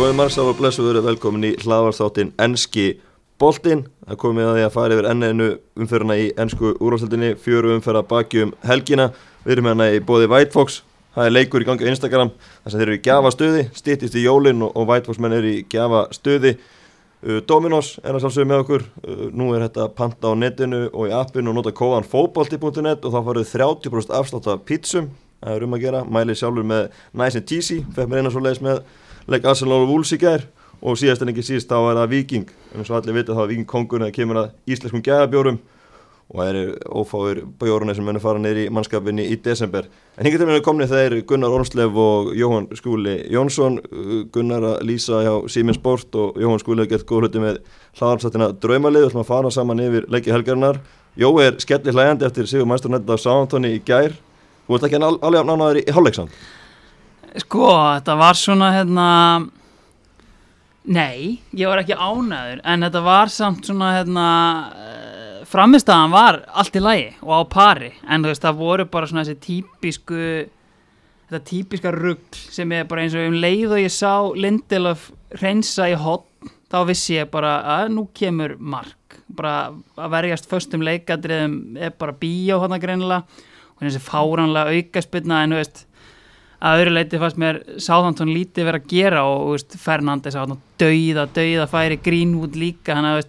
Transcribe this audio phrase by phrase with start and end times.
[0.00, 2.84] Góðið margsál og blessu verið velkomin í hlaðvarsþáttinn Enski
[3.36, 3.82] Boltinn.
[4.06, 8.46] Það komið að því að fara yfir enninu umferðina í ennsku úrváðsaldinni, fjöru umferða baki
[8.46, 9.10] um helgina.
[9.44, 10.78] Við erum hérna í bóði White Fox,
[11.12, 12.30] það er leikur í gangi á Instagram,
[12.62, 15.36] þess að þeir eru í gjafa stöði, stýttist í jólinn og, og White Fox menn
[15.36, 16.54] eru í gjafa stöði.
[17.20, 21.12] Uh, Dominos er að sjálfsögja með okkur, uh, nú er þetta panta á netinu og
[21.12, 25.12] í appinu og nota kóðan fókbalti.net og þá farið 30% afslátt af pítsum,
[25.44, 28.40] það er um að gera, mæli sjálfur með Nice and Cheesy, fekk mér eina svo
[28.48, 28.80] leiðis með
[29.28, 30.46] leik Arsenal og Wolves í gær
[30.80, 33.42] og síðast en ekki síðast þá er það Viking en eins og allir vita þá
[33.44, 35.60] er Viking kongur þegar kemur að íslenskum gæðabjórum
[36.30, 39.88] og það eru ófáir bjórunni sem munir fara neyri mannskapinni í desember.
[40.14, 43.80] En hinga til mér er komnið þeir Gunnar Ormslev og Jóhann Skúli Jónsson.
[44.30, 47.58] Gunnar að lýsa hjá Siemens Sport og Jóhann Skúli að geta góð hluti með
[47.98, 49.02] hlaðarsættina draumalið.
[49.02, 50.78] Við ætlum að fara saman yfir leiki helgarinnar.
[51.18, 54.14] Jó er skelli hlægandi eftir Sigur Mæsturnet á Sántoni í gær.
[54.68, 56.30] Þú ert ekki alveg nánaður í hálfleiksan
[57.38, 59.08] Sko, þetta var svona hérna
[60.90, 64.28] Nei, ég var ekki ánæður en þetta var samt svona hérna
[64.72, 69.10] uh, framistæðan var allt í lagi og á pari en þú veist það voru bara
[69.10, 70.22] svona þessi típisku
[71.30, 75.86] þetta típiska ruggl sem er bara eins og um leið og ég sá Lindelöf reynsa
[75.92, 78.96] í hotn þá vissi ég bara að nú kemur mark.
[79.30, 83.22] Bara að verjast föstum leikadriðum er bara bíó hana greinilega
[83.76, 85.84] og þessi fáranlega aukaspilna en þú veist
[86.60, 91.26] að öðru leiti fannst mér Sáþantón lítið verið að gera og veist, Fernandes á dauða,
[91.32, 93.24] dauða færi Greenwood líka hann að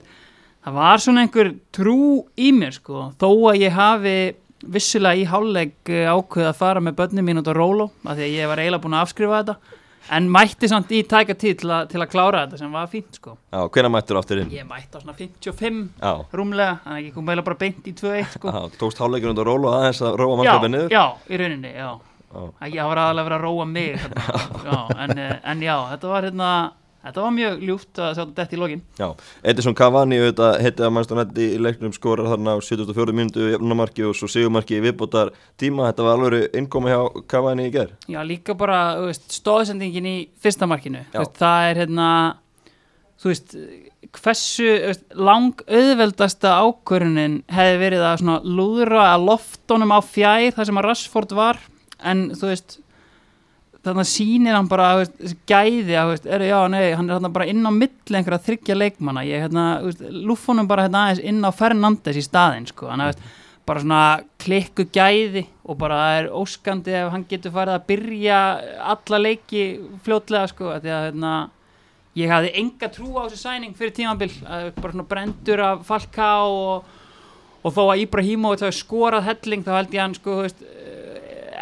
[0.61, 1.99] það var svona einhver trú
[2.35, 4.15] í mér sko, þó að ég hafi
[4.61, 8.35] vissulega í háluleik ákveð að fara með börnum mín út á rólo af því að
[8.35, 9.79] ég var eiginlega búin að afskrifa þetta
[10.17, 13.35] en mætti samt í tæka tíð til, til að klára þetta sem var fínt sko
[13.37, 14.53] Já, hvena mættur aftur inn?
[14.53, 16.13] Ég mætti á svona 55 Já.
[16.35, 19.41] rúmlega, þannig að ég kom meila bara beint í 2-1 sko Já, tókst háluleikur út
[19.41, 20.93] á rólo aðeins að róa mannskapin niður?
[20.93, 21.91] Já, já, í rauninni, já
[22.71, 24.45] ég var aðalega verið að róa mig hérna.
[24.67, 25.17] já, en,
[25.53, 26.49] en já, þetta var hérna,
[27.05, 28.83] þetta var mjög ljúft að sjá þetta í lokin.
[28.99, 29.07] Já,
[29.53, 34.17] Edison Cavani auðvitað heitið að mannstofnætti í leiknum skorar þarna á 74 minútu jafnumarki og
[34.19, 38.57] svo sigumarki í viðbótar tíma, þetta var alveg innkomi hjá Cavani í gerð Já, líka
[38.59, 38.81] bara,
[39.17, 42.11] stóðsendingin í fyrsta markinu, veist, það er hérna
[43.21, 43.57] þú veist
[44.17, 50.81] hversu veist, lang auðveldasta ákvörunin hefði verið að lúðra að loftunum á fjær þar sem
[50.81, 51.61] að Rashford var
[52.07, 52.79] en þú veist
[53.81, 55.15] þannig að sýnir hann bara veist,
[55.49, 58.77] gæði að, veist, er, já, nei, hann er hérna bara inn á milli einhverja þryggja
[58.77, 59.23] leikmanna.
[59.25, 59.65] Ég hérna,
[60.13, 63.17] lúffunum bara hérna aðeins inn á Fernandes í staðin sko, hann er
[63.65, 64.03] bara svona
[64.41, 68.37] klikku gæði og bara er óskandi ef hann getur farið að byrja
[68.93, 69.65] alla leiki
[70.05, 71.33] fljótlega sko, því að hérna
[72.17, 76.89] ég hafði enga trú á þessu sæning fyrir tímanbill, bara svona brendur af Falka og,
[77.61, 80.65] og þó að Íbrahímóið þá skorað helling þá held ég hann sko, þú veist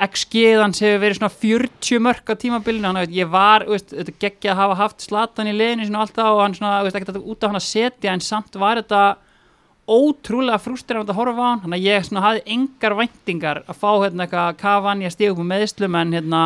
[0.05, 4.53] XG-dans hefur verið svona 40 mörg á tímabilinu, hann veit, ég var veist, þetta geggja
[4.53, 7.43] að hafa haft slatan í leðinu og allt það og hann svona, veist, ekkert út
[7.43, 9.01] af hann að setja en samt var þetta
[9.89, 13.89] ótrúlega frústirafand að horfa á hann þannig að ég svona hafði engar væntingar að fá
[14.03, 16.43] hérna eitthvað kafan ég að stíða upp með meðslum en hérna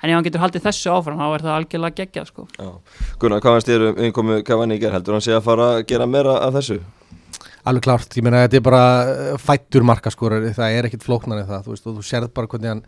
[0.00, 2.46] en ef hann getur haldið þessu áfram þá er það algjörlega geggjað sko.
[3.20, 5.82] Gunnar, hvað finnst þér um innkomu kafan í gerð, heldur hann sé að fara að
[5.92, 6.80] gera meira af þessu?
[7.68, 11.48] Alveg klárt, ég meina þetta er bara eh, fættur markaskorur, það er ekkit flóknan en
[11.48, 12.84] það, þú veist, og þú sérð bara hvernig hann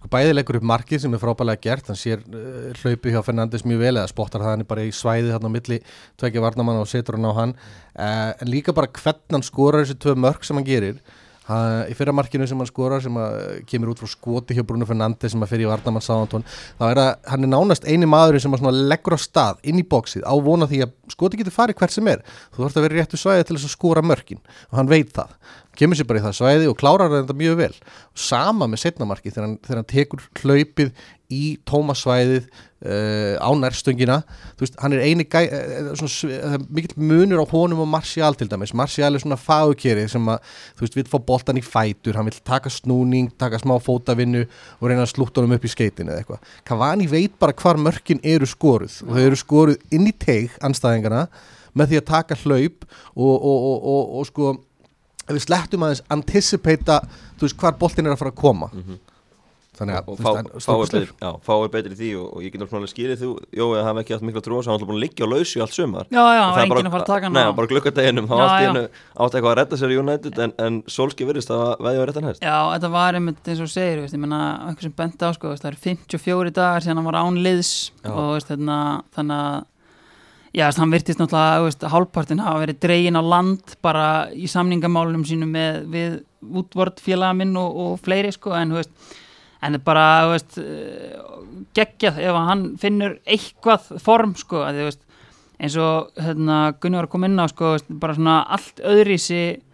[0.00, 1.90] sko bæði leggur upp markið sem er frábælega gert.
[1.90, 5.34] Hann sér uh, hlaupi hjá Fernandes mjög vel eða spottar það hann bara í svæði
[5.34, 5.78] þarna á milli
[6.20, 7.52] tvekja varnamann og setur hann á hann.
[7.92, 11.02] Uh, en líka bara hvernig hann skorar þessi tvö mörg sem hann gerir
[11.90, 13.16] í fyrra markinu sem hann skorar sem
[13.68, 16.46] kemur út frá skoti hjá Bruno Fernandes sem að fyrir í Vardamann Sáðantón
[16.78, 20.26] þá er að hann er nánast eini maður sem leggur á stað inn í bóksið
[20.26, 22.22] á vona því að skoti getur farið hvert sem er.
[22.54, 25.32] Þú þarfst að vera réttu svæði til þess að skora mörkin og hann veit það,
[25.78, 27.72] kemur sér bara í það svæði og klárar þetta mjög vel.
[28.14, 30.92] Sama með setnamarki þegar, þegar hann tekur hlaupið
[31.30, 34.18] í tómasvæðið uh, á nærstöngina
[34.58, 38.48] þú veist, hann er eini gæ uh, svona, mikill munur á honum og Martial til
[38.50, 40.40] dæmis, Martial er svona fagukeri sem að,
[40.78, 44.88] þú veist, vil fá boltan í fætur hann vil taka snúning, taka smá fótavinnu og
[44.88, 48.48] reyna að slúta honum upp í skeitinu eða eitthvað, Cavani veit bara hvar mörkin eru
[48.48, 51.28] skoruð og þau eru skoruð inn í teig anstæðingana
[51.78, 54.56] með því að taka hlaup og, og, og, og sko
[55.30, 56.98] við slettum aðeins anticipata
[57.38, 58.70] þú veist hvar boltin er að fara að koma.
[58.72, 59.09] Mm -hmm
[59.80, 64.00] þannig að fáið betri því og, og ég get náttúrulega skilið þú Jó, það hef
[64.02, 66.10] ekki haft mikla trú hann var búin að liggja á lausi allt sumar.
[66.12, 68.68] Já, já, það var enginn að fara að taka hann Nei, bara glukkadeginum, þá átti
[68.68, 72.06] hennu átti eitthvað að redda sér í United en, en Solskjaer virðist að veðja á
[72.10, 75.24] réttan hægt Já, þetta var einmitt eins og segir, veist, ég menna eitthvað sem bent
[75.24, 77.74] á, sko, veist, það er 54 dagar síðan hann var án liðs
[78.04, 78.80] og veist, þarna,
[79.16, 79.60] þannig að
[80.50, 85.52] Já, þess, hann virtist náttúrulega, hálfpartin hafa verið dregin á land bara í samningamálunum sínum
[85.54, 86.16] með, við
[86.58, 88.90] útvort félagaminn og, og fleiri sko, en veist
[89.60, 90.58] en bara, þú veist
[91.76, 95.02] geggjað ef hann finnur eitthvað form, sko, að þú veist
[95.60, 99.69] eins og hérna, Gunni var að koma inn á sko, bara svona allt öðrísi svona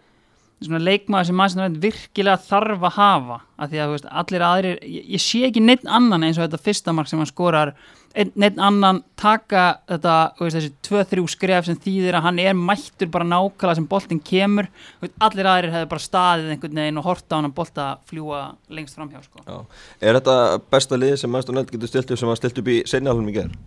[0.65, 5.21] leikmaður sem maður virkilega þarf að hafa að því að veist, allir aðrir, ég, ég
[5.21, 7.73] sé ekki neitt annan eins og þetta fyrsta mark sem hann skorar
[8.17, 13.29] neitt annan taka þetta, veist, þessi 2-3 skref sem þýðir að hann er mættur bara
[13.29, 14.69] nákvæmlega sem boltin kemur,
[15.03, 18.43] veist, allir aðrir hefur bara staðið einhvern veginn og horta á hann að bolta fljúa
[18.73, 19.61] lengst framhjá sko.
[20.01, 20.37] Er þetta
[20.73, 23.57] besta lið sem Villa getur stilt upp sem hann stilt upp í senjálfum í gerð?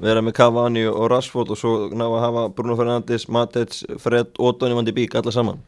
[0.00, 4.56] vera með Cavani og Rashford og svo ná að hafa Bruno Fernandes, Matets, Fred og
[4.60, 5.60] Donny van de Beek alla saman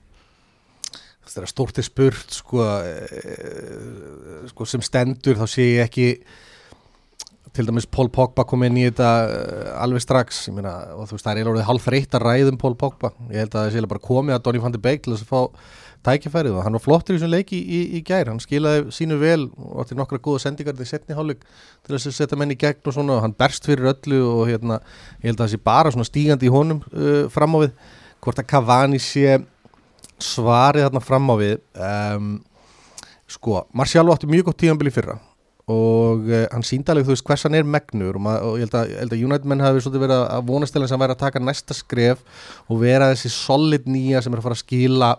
[1.22, 6.08] Það er stórtið spurt sko, e, sko sem stendur þá sé ég ekki
[7.52, 10.46] til dæmis Pól Pogba kom inn í þetta uh, alveg strax.
[10.54, 13.12] Meina, og þú veist það er eiginlega hálf þreytt að ræðum Pól Pogba.
[13.28, 15.32] Ég held að það sé bara komið að Donny van de Beek til þess að
[15.32, 15.42] fá
[16.08, 16.56] tækifærið.
[16.56, 19.44] Og hann var flottur í þessum leiki í, í, í gær, hann skilaði sínu vel
[19.52, 22.88] og átti nokkra góða sendingar til setni hálug til þess að setja menn í gegn
[22.88, 23.18] og svona.
[23.18, 24.80] Og hann berst fyrir öllu og hérna
[25.20, 27.76] ég held að það sé bara stígandi í honum uh, fram á við,
[28.24, 29.42] hvort að Cavani sé
[30.24, 31.58] svarið þarna fram á við
[31.88, 32.32] um,
[33.30, 35.18] sko, Marcialo átti mjög gott tíðanbili fyrra
[35.70, 38.94] og uh, hann síndaleg þú veist hvers hann er megnur og, og ég held að,
[39.06, 41.76] að United menn hafi verið að vonast til þess að hann væri að taka næsta
[41.76, 42.24] skref
[42.66, 45.12] og vera þessi solid nýja sem er að fara að skila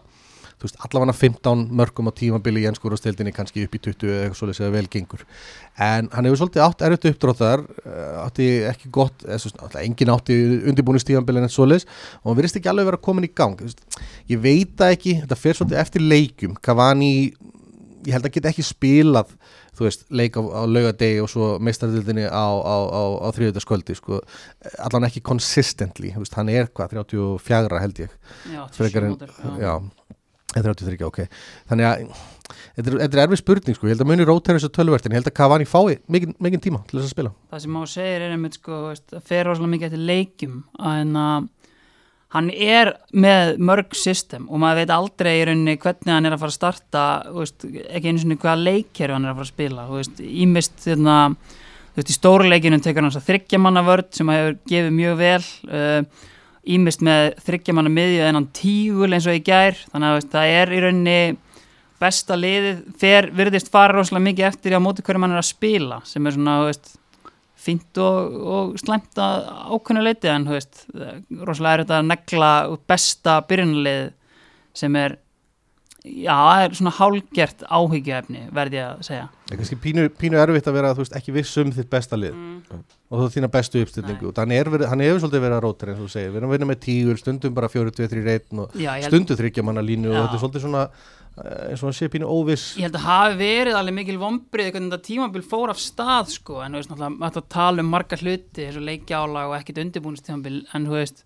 [0.63, 4.39] þú veist, allavega 15 mörgum á tímabili í ennskúrastildinni kannski upp í 20 eða eitthvað
[4.39, 5.25] svolítið sem vel gengur.
[5.83, 9.51] En hann hefur svolítið átt erfitt uppdróttar eh, átti ekki gott, eða svo,
[9.81, 10.37] engin átti
[10.71, 11.89] undirbúinist tímabilin en svolítið
[12.21, 13.65] og hann verðist ekki alveg verið að koma í gang.
[14.31, 17.11] Ég veit það ekki, þetta fer svolítið eftir leikum Cavani,
[18.07, 19.35] ég held að geta ekki spilað
[19.73, 22.75] þú veist, leik á, á laugadegi og svo meistardildinni á, á,
[23.25, 24.19] á þrjöðarsköldi sko,
[24.85, 28.13] allan ekki consistently, veist, hann er hvað, 34 held ég.
[28.53, 29.73] Já, 37 Já,
[30.55, 31.19] 33, ok.
[31.71, 32.03] Þannig að
[32.75, 35.31] þetta er, er erfið spurning sko, ég held að muni rótæra þessu tölvertin, ég held
[35.31, 37.33] að Cavani fái mikinn mikil tíma til þess að spila.
[37.53, 40.63] Það sem má segja er einmitt sko, það fer rosalega mikið eftir leikum
[40.93, 41.49] en að
[42.33, 46.41] hann er með mörg system og maður veit aldrei í rauninni hvernig hann er að
[46.41, 47.03] fara að starta
[47.35, 49.85] veist, ekki einu svona hvaða leikjari hann er að fara að spila.
[49.91, 51.17] Veist, ímist þérna
[51.93, 56.23] þú veist í stóruleikinu tekur hann þryggjamanna vörd sem hefur gefið mjög vel uh,
[56.63, 59.77] ímist með þryggjamanna miðju en hann tígul eins og í gær.
[59.91, 61.17] Þannig að veist, það er í rauninni
[62.03, 66.01] besta liðið, fer, virðist fara rosalega mikið eftir á móti hverju mann er að spila
[66.07, 66.95] sem er svona, veist,
[67.63, 70.83] fínt og, og slæmt að ákveðinu leiti en, veist,
[71.47, 72.51] rosalega er þetta að negla
[72.91, 74.09] besta byrjunalið
[74.75, 75.17] sem er
[76.03, 79.27] já, það er svona hálgert áhyggjaefni verði ég að segja.
[79.47, 82.35] Það er kannski pínu, pínu erfitt að vera veist, ekki vissum þitt besta lið.
[82.35, 82.83] Mm.
[83.13, 86.39] og þú þína bestu uppstilningu hann hefur svolítið verið að róta eins og segja við
[86.39, 89.65] erum að vinna með tígur, stundum bara fjóru, tvei, þrý reytn og já, stundum þryggja
[89.67, 90.15] manna línu já.
[90.15, 92.65] og þetta er svolítið svona eh, eins og hann sé pínu óviss.
[92.79, 96.59] Ég held að hafi verið alveg mikil vombrið hvernig þetta tímabil fór af stað sko.
[96.65, 100.63] En þú veist náttúrulega að tala um marga hluti eins og leikjála og ekkit undirbúinistímabil
[100.73, 101.23] en þú veist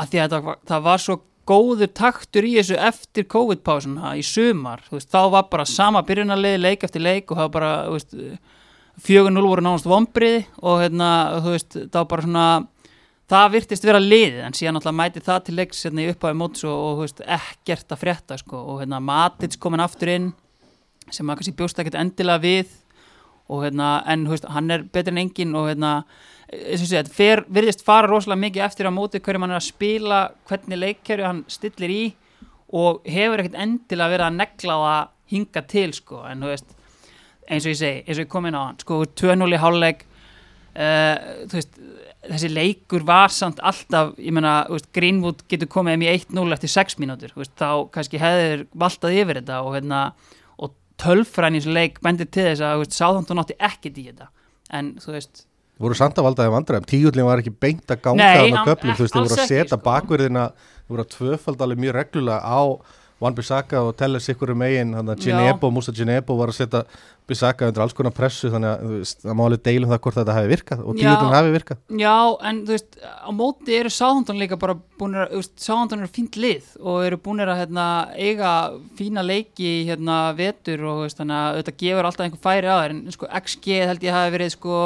[0.00, 1.18] að því að það var, það var svo
[1.48, 6.84] góður taktur í þessu eftir COVID-pásuna í sumar, veist, þá var bara sama byrjunarlið, leik
[6.86, 7.70] eftir leik og það var bara
[9.00, 11.08] 4-0 voru nánast vombriði og hérna,
[11.40, 12.46] þú veist, var bara svona
[13.30, 16.66] það virtist vera liðið en síðan alltaf mæti það til leiks hérna, í upphafi móts
[16.66, 20.30] og, og veist, ekkert að frétta sko, og hérna, Matits komin aftur inn
[21.10, 22.74] sem maður kannski bjóst ekkert endilega við
[23.50, 25.94] og hérna, en veist, hann er betur en engin og hérna
[26.50, 30.80] þetta fer, virðist fara rosalega mikið eftir á móti hverju mann er að spila hvernig
[30.82, 32.02] leikkerju hann stillir í
[32.74, 36.22] og hefur ekkert endilega verið að negla það hinga til sko.
[36.26, 36.76] En þú veist,
[37.50, 40.04] eins og ég segi eins og ég kom inn á hann, sko 2-0 í háluleik
[40.06, 41.16] uh,
[41.50, 41.80] þú veist
[42.20, 44.64] þessi leikur var samt alltaf ég menna,
[44.94, 49.40] Greenwood getur komið um í 1-0 eftir 6 mínútur, veist, þá kannski hefur valtað yfir
[49.40, 50.02] þetta og, hérna,
[50.60, 54.28] og tölfrænisleik bendir til þess að sáðhandun átti ekkert í þetta.
[54.76, 55.46] En þú veist
[55.80, 59.06] voru samt að valdaði vandræðum, tíullin var ekki beint að ganga Nei, á köflum, þú
[59.06, 59.82] veist, þið voru að setja sko.
[59.86, 60.48] bakverðina,
[60.84, 62.62] þið voru að tvöfald alveg mjög reglulega á
[63.20, 66.80] Van Bissaka og tella sikkur um eigin, þannig að Ginebo, Musa Ginebo var að setja
[67.28, 70.50] Bissaka undir alls konar pressu, þannig að það má alveg deilum það hvort þetta hefði
[70.54, 71.82] virkað og tíullin hefði virkað.
[72.00, 72.14] Já,
[72.48, 76.12] en þú veist, á móti eru Sáhundun líka bara búin að, þú veist, Sáhundun eru
[76.16, 78.54] fínt lið og eru búin að hérna, eiga
[78.98, 82.96] fína leiki hérna vetur og veist, þannig að þetta gefur alltaf einhver færi að það,
[82.96, 84.80] en sko XG held ég hafi verið sko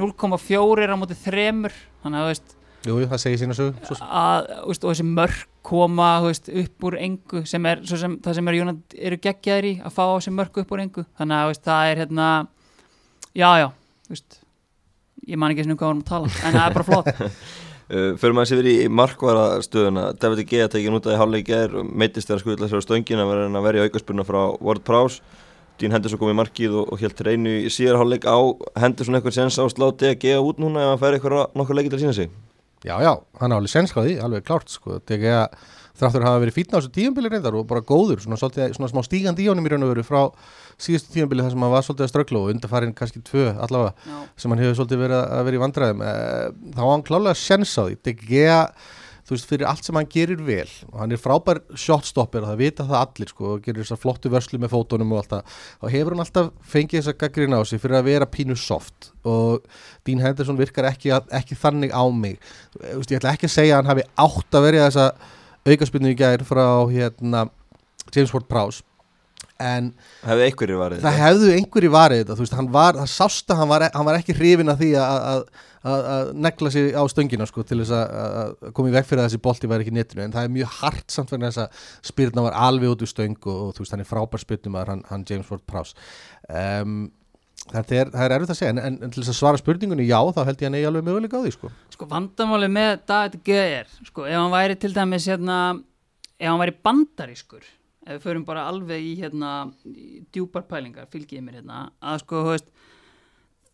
[0.00, 1.74] 0,4 á mótið þremur
[2.04, 3.96] þannig að veist, Jú, það segir sína svo, svo.
[4.04, 8.50] Að, veist, og þessi mörg koma veist, upp úr engu sem er sem, það sem
[8.52, 8.58] er,
[9.08, 12.28] eru geggjaðir í að fá þessi mörg upp úr engu þannig að það er hérna
[13.34, 13.68] já já
[15.26, 18.12] ég man ekki eins og hvað varum að tala en það er bara flott uh,
[18.20, 20.62] Fyrir maður sem verið í markvarastöðuna David G.
[20.62, 23.88] að tekja nútaði hálfleik er meittist þegar skuðla sér á stöngin að vera að verja
[23.88, 25.42] aukarspunna frá Ward Prowse
[25.76, 28.38] Dín Henderson kom í markið og, og helt reynu í síðarháleik á
[28.80, 31.92] Henderson eitthvað sens á sláti að gefa út núna ef hann fær eitthvað nokkuð leikið
[31.92, 32.30] til að sína sig?
[32.86, 35.58] Já, já, hann á alveg senskaði, alveg klárt sko, þegar að
[35.96, 39.00] þráttur hafa verið fítna á þessu tíumbili reyndar og bara góður, svona, svolítið, svona smá
[39.06, 40.20] stígandi í honum í raun og veru frá
[40.82, 44.18] síðustu tíumbili þar sem hann var svolítið að ströggla og undarfærin kannski tvö allavega Já.
[44.36, 46.04] sem hann hefur svolítið verið að vera í vandræðum.
[46.04, 46.44] Eh,
[46.76, 47.96] þá var hann klálega sens á því.
[48.10, 48.58] Degea,
[49.26, 52.62] þú veist, fyrir allt sem hann gerir vel og hann er frábær shotstopper og það
[52.62, 55.86] vita það allir sko og gerir þessar flottu vörslu með fótunum og allt það þá
[55.96, 59.10] hefur hann alltaf fengið þessa gaggrina á sig fyrir að vera pínu soft.
[59.26, 59.64] Og
[60.06, 62.38] Dean Henderson virkar ekki, ekki þannig á mig.
[62.78, 65.06] Veist, ég ætla ekki að segja að hann hafi átt að verja þessa
[65.66, 67.48] aukaspinnu í gær frá hérna
[68.14, 68.84] James Ward-Prowse
[69.62, 69.92] en
[70.26, 73.60] Hefði einhverjir varðið það hefðu einhverju varið þetta, þú veist, hann var, það sást að
[73.62, 75.42] hann var, hann var ekki hrifin af því að, að,
[75.86, 79.22] að, að negla sig á stöngina sko til þess að, að koma í veg fyrir
[79.22, 81.86] að þessi bolti væri ekki netinu, en það er mjög hart samt vegna þess að
[82.12, 84.92] spyrna var alveg út úr stöng og, og þú veist, hann er frábær spyrnum að
[84.92, 85.96] hann, hann James Ward Prowse.
[86.52, 86.98] Um,
[87.72, 90.06] þetta er, það er erfitt að segja en, en, en til þess að svara spurningunni
[90.06, 91.72] já, þá held ég að hann eigi alveg möguleika á því sko.
[91.96, 95.58] Sko vandamáli með David G er sko ef hann væri til dæmis hérna
[96.36, 97.66] ef hann væri bandarískur
[98.06, 99.52] ef við förum bara alveg í hérna
[99.90, 102.70] í djúpar pælingar, fylgið mér hérna að sko, veist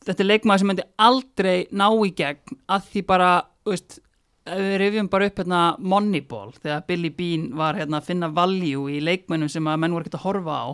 [0.06, 3.30] þetta er leikmaður sem myndi aldrei ná í gegn að því bara,
[3.68, 4.00] veist
[4.42, 8.98] við rifjum bara upp hérna Moneyball þegar Billy Bean var hérna að finna value í
[9.04, 10.66] leikmönnum sem að menn voru ekkert að horfa á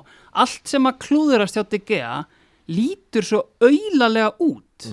[0.45, 2.15] allt sem að klúðurast hjá DGA
[2.73, 4.89] lítur svo auðlalega út.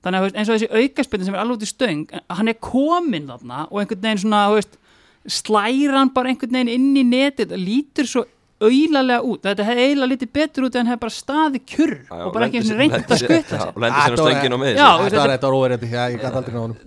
[0.00, 2.04] Þannig að veist, eins og þessi aukaspilin sem er alveg út í stöng
[2.38, 4.79] hann er kominn þarna og einhvern veginn svona þú veist,
[5.28, 8.26] slæra hann bara einhvern veginn inn í netið og lítur svo
[8.60, 9.40] auðlalega út.
[9.46, 12.72] Þetta hefði eiginlega litið betur út en hefði bara staði kjurr og bara ekki eins
[12.74, 14.88] og reynd að skutta sig Og lendir sér á stöngin og með Já,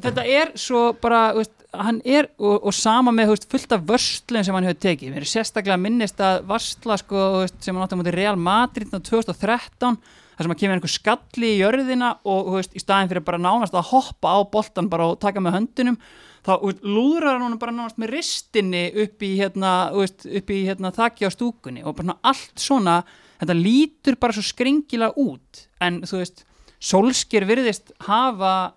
[0.06, 3.74] Þetta er svo bara þú veist, hann er og, og sama með þú veist, fullt
[3.74, 5.16] af vörslun sem hann hefur tekið.
[5.16, 8.38] Mér er sérstaklega minnist að varsla sko, þú veist, sem hann átti á móti Real
[8.38, 9.98] Madrid á 2013
[10.34, 13.42] þar sem að kemur einhver skalli í jörðina og þú veist, í staðin fyrir bara
[13.42, 15.98] nánast að hoppa á boltan bara og taka með höndunum
[16.44, 21.32] þá lúðrar hann bara nánast með ristinni upp í hérna, upp í hérna, þakki á
[21.32, 23.02] stúkunni og bara allt svona
[23.40, 25.66] þetta lítur bara svo skringilega út.
[25.84, 26.46] En þú veist,
[26.84, 28.74] Solskjör virðist hafa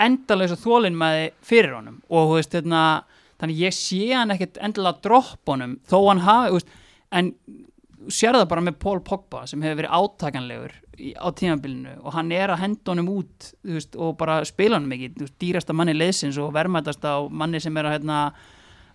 [0.00, 2.82] endalösa þólinmæði fyrir honum og þú veist, hérna,
[3.40, 6.76] þannig ég sé hann ekkert endilega dropp honum þó hann hafi, þú veist,
[7.18, 7.32] en
[8.12, 10.74] sér það bara með Paul Pogba sem hefur verið átakanlegur
[11.18, 15.10] á tímabilinu og hann er að henda honum út veist, og bara spila honum ekki
[15.18, 18.18] veist, dýrasta manni leysins og verðmætast á manni sem er að, hérna,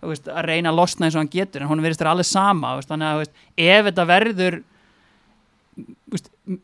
[0.04, 2.74] veist, að reyna að losna eins og hann getur en honum verðist þér alveg sama
[2.84, 3.24] þannig að
[3.68, 4.60] ef þetta verður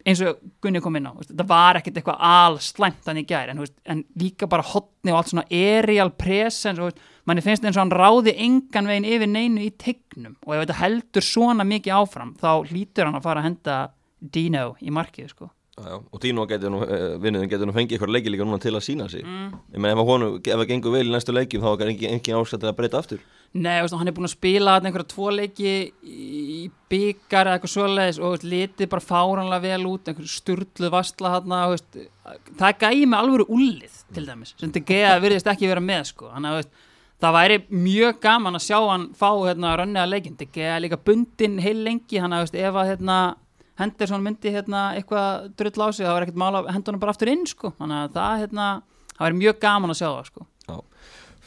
[0.06, 3.64] eins og Gunni kom inn á þetta var ekkert eitthvað alslæmt hann í gær en,
[3.90, 7.94] en líka bara hotni og allt svona aerial presence og manni finnst eins og hann
[7.94, 12.50] ráði engan veginn yfir neinu í tegnum og ef þetta heldur svona mikið áfram þá
[12.70, 13.80] hlýtur hann að fara að henda
[14.20, 15.48] Dino í markið sko.
[15.80, 18.74] Já, og Dino getur nú, uh, vinnuðin getur nú fengið eitthvað leiki líka núna til
[18.74, 19.22] að sína sig.
[19.24, 22.74] Ég meina ef, það gengur vel í næstu leikjum þá er engin, engin áskætt að
[22.76, 23.22] breyta aftur.
[23.50, 25.72] Nei, veist, hann er búin að spila einhverja tvo leiki
[26.04, 26.60] í
[26.92, 31.40] byggar eða eitthvað svoleiðis og veist, litið bara fáranlega vel út einhverju sturluð vastla
[31.72, 31.98] veist,
[32.60, 36.30] það gæði með alvöru úlið til dæmis, sem þetta geða virðist ekki vera með sko,
[36.34, 36.70] hann veist
[37.20, 40.98] Það væri mjög gaman að sjá hann fá hérna rönnið að leikinn, þetta geða líka
[41.04, 43.16] bundin heil lengi, hann að veist, ef að hérna
[43.80, 47.12] Henderson myndi hérna eitthvað drull á sig, það var ekkert mála að henda hann bara
[47.14, 48.68] aftur inn sko, þannig að það hérna,
[49.12, 50.46] það væri mjög gaman að sjá það sko.
[50.70, 50.78] Já.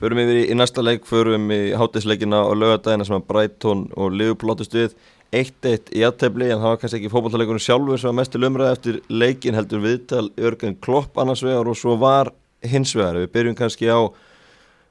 [0.03, 4.13] Förum yfir í, í næsta leik, förum í hátisleikina og lögadagina sem að Brighton og
[4.13, 4.93] Liverpool áttust við.
[5.33, 8.75] 1-1 í aðtefli en það var kannski ekki fótballtaleikunum sjálfur sem var mest til umræði
[8.75, 12.29] eftir leikin heldur viðtal Jörgen Klopp annars vegar og svo var
[12.61, 13.17] hins vegar.
[13.23, 14.13] Við byrjum kannski á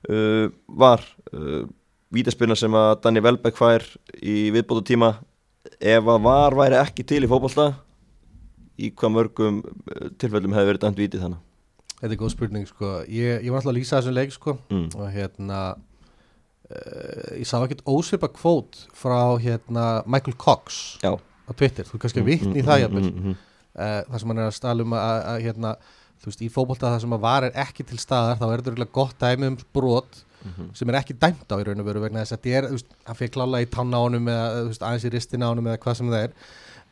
[0.09, 1.05] uh, var
[1.35, 1.63] uh,
[2.13, 3.85] vítaspilna sem að Danny Welbeck fær
[4.19, 5.15] í viðbótu tíma
[5.79, 7.73] ef að var væri ekki til í fótballta
[8.83, 11.49] í hvað mörgum uh, tilfellum hefði verið dæmt vítið þannig
[12.03, 14.87] Þetta er góð spurning sko Ég, ég var alltaf að lýsa þessum leik sko mm.
[14.99, 21.15] og hérna uh, ég sá ekkert ósvipa kvót frá hérna Michael Cox Já.
[21.15, 23.37] á Twitter, þú kannski Mm, vitni í mm, það mm, jafnvel mm, mm.
[23.77, 25.75] uh, það sem hann er að stala um að hérna,
[26.23, 28.73] þú veist, í fótbolta það sem að var er ekki til staðar, þá er þetta
[28.73, 30.73] örugglega gott dæmi um brot Mhm.
[30.75, 32.75] sem er ekki dæmt á í raun og veru vegna þess að þetta er, þú
[32.75, 35.51] veist, hann fyrir klála í tanna á honum eða, þú veist, aðeins í ristina á
[35.53, 36.33] honum eða hvað sem það er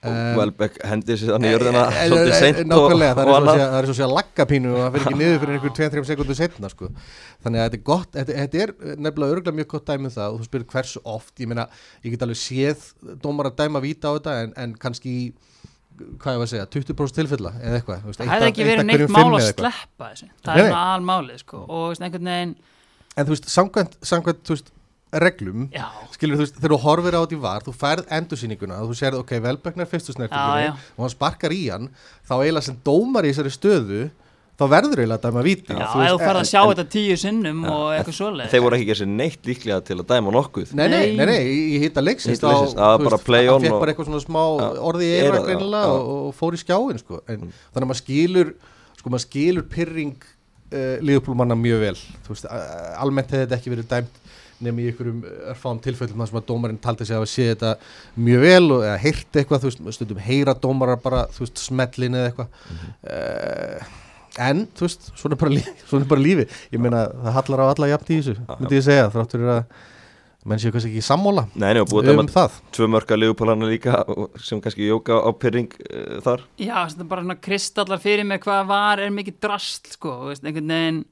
[0.00, 3.34] og Welbeck hendir sér þannig í Eh, eh, svolítið eh, seint og, það er svo
[3.36, 6.04] annað það er svo að segja laggapínu og það fyrir ekki niður fyrir einhver 2-3
[6.08, 6.88] sekundur setna sko.
[7.44, 10.30] þannig að þetta er gott þetta, þetta er nefnilega örgulega mjög gott dæmi um það
[10.30, 11.66] og þú spyrir hversu oft, ég meina
[12.04, 12.86] ég get alveg séð
[13.20, 15.26] dómar að dæma víta á þetta en, en kannski í,
[16.20, 19.14] hvað ég var að segja, 20% tilfella eða eitthvað veist, Það hefði ekki verið neitt
[19.14, 20.28] mál að sleppa þessu.
[20.44, 22.54] Það er svona almálið sko og einhvern veginn
[23.16, 24.72] en þú veist, samkvæmt, samkvæmt þú veist,
[25.24, 28.80] reglum Já, skilur þú veist, þegar þú horfir á þetta í var þú færð endursýninguna
[28.84, 31.88] og þú sérð, ok, velbæknar fyrstu snertingunni og hann sparkar í hann
[32.28, 34.02] þá eiginlega sem dómar í þessari stöðu
[34.60, 37.16] þá verður eiginlega að dæma víti já, þú ef þú en- að sjá þetta tíu
[37.22, 40.74] sinnum og eitthvað svoleið Þeir voru ekki ekki neitt líklega til að dæma nokkuð.
[40.76, 41.16] Nei, nei, Nei.
[41.16, 41.44] nei, nei,
[41.76, 44.42] í hitta leiksins það var bara play on fekk og- bara eitthvað svona smá
[44.90, 47.22] orði í eira greinilega og, og fór í skjáin sko.
[47.26, 48.54] en, þannig að maður skilur
[49.00, 51.96] sko maður skilur pyrring uh, liðupólmanna mjög vel.
[52.26, 54.16] Þú veist, uh, almennt hefði þetta ekki verið dæmt
[54.60, 55.20] nefnum í einhverjum
[55.54, 57.70] örfáum tilfellum þar sem að dómarinn taldi sig að hafa séð þetta
[58.20, 62.18] mjög vel og eða heyrt eitthvað, þú veist, stundum heyra dómarar bara, þú veist, smellin
[62.20, 62.50] eða eitthvað.
[63.08, 63.88] Uh,
[64.48, 66.44] en, þú veist, svona er bara, lífi, svona er bara lífi
[66.74, 69.64] ég meina, það hallar á alla jafn í þessu myndi ég segja, þrátt fyrir að
[70.48, 72.54] menn séu kannski ekki sammála Nei, að um dæma það.
[72.72, 76.46] tvö mörka liðupólana líka og- sem kannski jóka á pyrring uh, þar.
[76.56, 80.46] Já, þetta er bara svona kristallar fyrir mig hvað var er mikið drasl sko, veist,
[80.48, 81.02] einhvern veginn.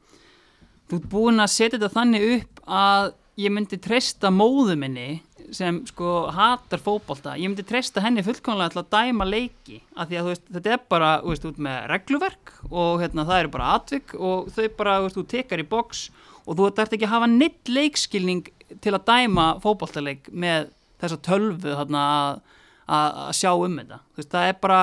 [0.89, 3.11] Þú ert búin að setja þetta þannig upp að
[3.45, 5.09] ég myndi treysta móðu minni
[5.55, 10.21] sem sko hatar fótbolta, ég myndi treysta henni fullkomlega til að dæma leiki, af því
[10.21, 14.14] að veist, þetta er bara, veist, út með regluverk og hérna það eru bara atvik
[14.19, 16.09] og þau bara, veist, þú tekar í box
[16.45, 18.49] og þú ert ekki að hafa neitt leikskilning
[18.85, 22.40] til að dæma fótboltaleik með þessa tölvu þarna að,
[22.99, 24.81] að, sjá um þetta, það er bara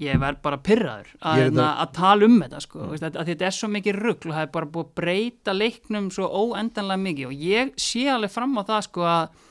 [0.00, 2.92] ég verð bara pyrraður að, hérna, að tala um þetta sko, mm.
[2.96, 6.06] að, að þetta er svo mikið rugg og það er bara búið að breyta leiknum
[6.14, 7.26] svo óendanlega mikið.
[7.28, 9.42] Og ég sé alveg fram á það sko að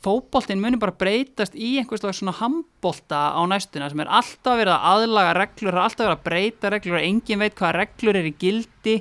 [0.00, 4.72] fótboltinn munir bara breytast í einhvers slags svona handbolta á næstuna sem er alltaf verið
[4.72, 8.20] að aðlaga reglur, það er alltaf verið að breyta reglur og engin veit hvað reglur
[8.20, 8.96] er í gildi.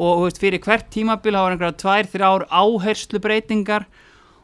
[0.00, 3.84] Og veist, fyrir hvert tímabil hafa einhverja tvær, þrjár áherslu breytingar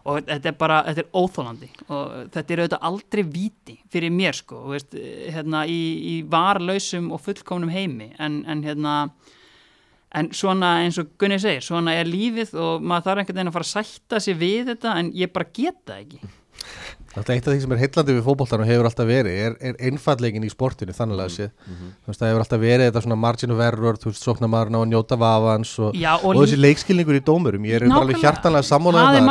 [0.06, 4.38] og þetta er bara, þetta er óþólandi og þetta er auðvitað aldrei víti fyrir mér
[4.38, 4.94] sko, veist,
[5.34, 5.80] hérna í,
[6.12, 8.12] í varlausum og fullkomnum heimi.
[8.22, 8.96] En, en hérna
[10.16, 13.56] en svona eins og Gunni segir, svona er lífið og maður þarf einhvern veginn að
[13.58, 16.20] fara að sætta sig við þetta en ég bara geta ekki
[17.16, 19.79] Er eitt af því sem er heillandi við fótboltan og hefur alltaf verið er, er
[19.88, 23.62] einfallegin í sportinu þannig að þú veist það hefur alltaf verið þetta svona margin of
[23.64, 27.64] error þú veist sóknarmarna og njóta vafans og, Já, og og, þessi leikskilningur í dómurum.
[27.64, 29.31] Ég er bara hjartanlega sammála það um er það.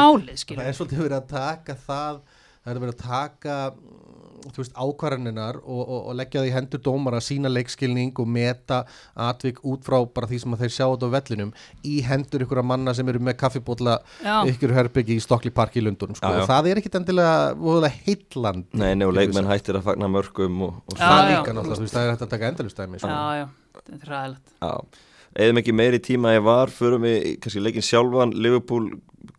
[0.66, 2.18] er svolítið verið að taka það
[2.66, 4.15] það er verið að taka mm,
[4.54, 8.84] ákvarðaninar og, og, og leggja það í hendur dómar að sína leikskilning og meta
[9.28, 11.54] atvik út frá bara því sem að þeir sjá þetta á vellinum
[11.86, 14.38] í hendur ykkur manna sem eru með kaffibólla Já.
[14.52, 16.30] ykkur herbyggi í Stokli Park í Lundunum sko.
[16.30, 16.44] Já, já.
[16.44, 20.80] og það er ekkit endilega heilland Nei, nei, og leikmenn hættir að fagna mörgum og,
[20.86, 23.12] og Já, það líka náttúrulega, það er hægt að taka endalustæmi sko.
[23.12, 25.04] já, já, þetta er ræðilegt Já,
[25.46, 28.90] eðum ekki meiri tíma ég var, förum við kannski leikin sjálfan, Liverpool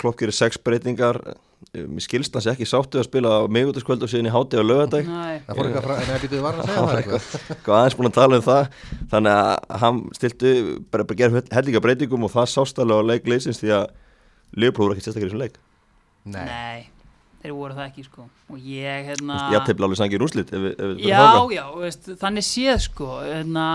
[0.00, 1.20] klopp gerir sex breytingar,
[1.76, 3.30] mér skilst hans ekki sáttu að spila
[4.06, 6.58] og síðan í háti á lögadag, Nei, það fór eitthvað frá, en það býtuði var
[6.60, 7.60] að segja það eitthvað?
[7.66, 8.68] hvað aðeins búin að tala um það,
[9.12, 10.52] þannig að hann stiltu,
[10.92, 13.86] bara, bara gera hellinga breytingum og það sást alveg á leik leysins því að
[14.56, 15.56] Liverpool voru ekki sérstaklega í þessum leik.
[16.26, 16.84] Nei, nei,
[17.42, 18.26] þeir voru það ekki sko.
[18.52, 21.24] Og ég, hérna Ég tefla alveg sangir úrslit ef, við- ef við Já,
[21.56, 23.66] já, veist, þannig séð sko hérna,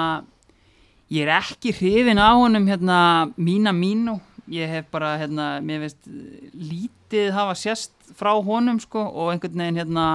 [1.11, 2.97] ég er ekki hrifin á honum hérna,
[3.35, 4.15] mína mínu
[4.51, 6.11] ég hef bara, hérna, mér veist
[6.53, 10.05] lítið hafa sérst frá honum sko og einhvern veginn hérna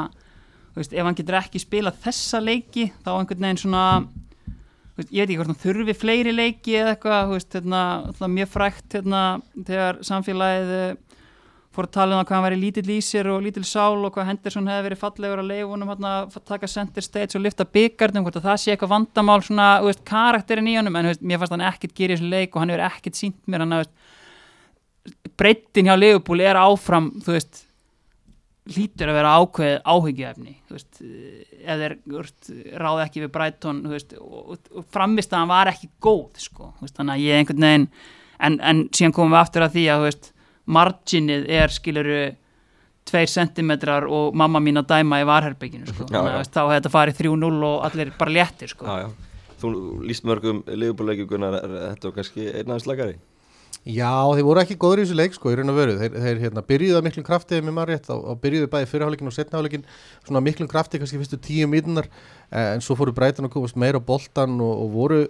[0.76, 3.84] veist, ef hann getur ekki spila þessa leiki þá einhvern veginn svona
[4.96, 8.52] veist, ég veit ekki hvort hann þurfi fleiri leiki eða eitthvað, veist, hérna, alltaf mjög
[8.52, 9.24] frækt hérna,
[9.56, 10.86] þegar samfélagið eh,
[11.76, 14.12] fór að tala um það hvað hann væri lítill í sér og lítill sál og
[14.14, 18.24] hvað Henderson hefði verið fallegur að leifunum hérna, að taka center stage og lifta byggarnum
[18.24, 21.56] hvort að það sé eitthvað vandamál svona, veist, karakterin í honum en veist, mér fannst
[21.56, 23.90] hann ekkert gera í þessu leik og hann hefur ekkert sínt mér hann að
[25.36, 27.62] breyttin hjá Leopold er áfram þú veist
[28.66, 29.74] hlýtur að vera ákveð
[30.72, 31.02] veist,
[31.62, 36.40] eða veist, ráði ekki við Brighton veist, og, og, framvist að hann var ekki góð
[36.42, 37.86] sko, veist, þannig að ég einhvern veginn
[38.38, 40.32] en, en síðan komum við aftur að því að veist,
[40.66, 42.18] marginið er skiluru
[43.06, 46.08] tveir sentimetrar og mamma mín að dæma í varherbygginu sko.
[46.10, 46.40] Já, já.
[46.42, 48.88] þá hefði þetta farið 3-0 og allir bara léttir sko.
[48.90, 49.06] Já.
[49.56, 49.70] Þú
[50.04, 53.14] líst mörgum Liverpool-leikjum þetta var kannski einn aðeins lagari.
[53.86, 56.38] Já, þeir voru ekki góður í þessu leik sko, í raun og veru, þeir, þeir
[56.42, 59.84] hérna, byrjuðu að miklum krafti með maður rétt, og byrjuðu bæði fyrirháleikin og setnaháleikin,
[60.26, 62.08] svona miklum krafti kannski fyrstu tíu mínunar,
[62.50, 65.20] en svo fóru Breiton að komast meira á boltan og, og voru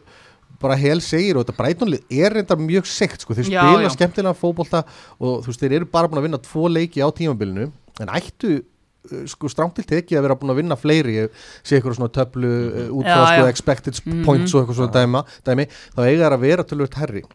[0.63, 3.93] bara hel segir og þetta Breitonlið er reyndar mjög sekt sko, þeir Já, spila já.
[3.93, 4.85] skemmtilega fótbolta
[5.21, 7.69] og þú veist, þeir eru bara búin að vinna tvo leiki á tímabilinu,
[8.01, 11.77] en ættu uh, sko stránt til tekið að vera búin að vinna fleiri, ég sé
[11.77, 14.25] eitthvað svona töflu uh, út frá Já, sko expected Mhm.
[14.25, 17.27] points og eitthvað svona dæma, dæmi, þá eiga þær að vera tölvöld herri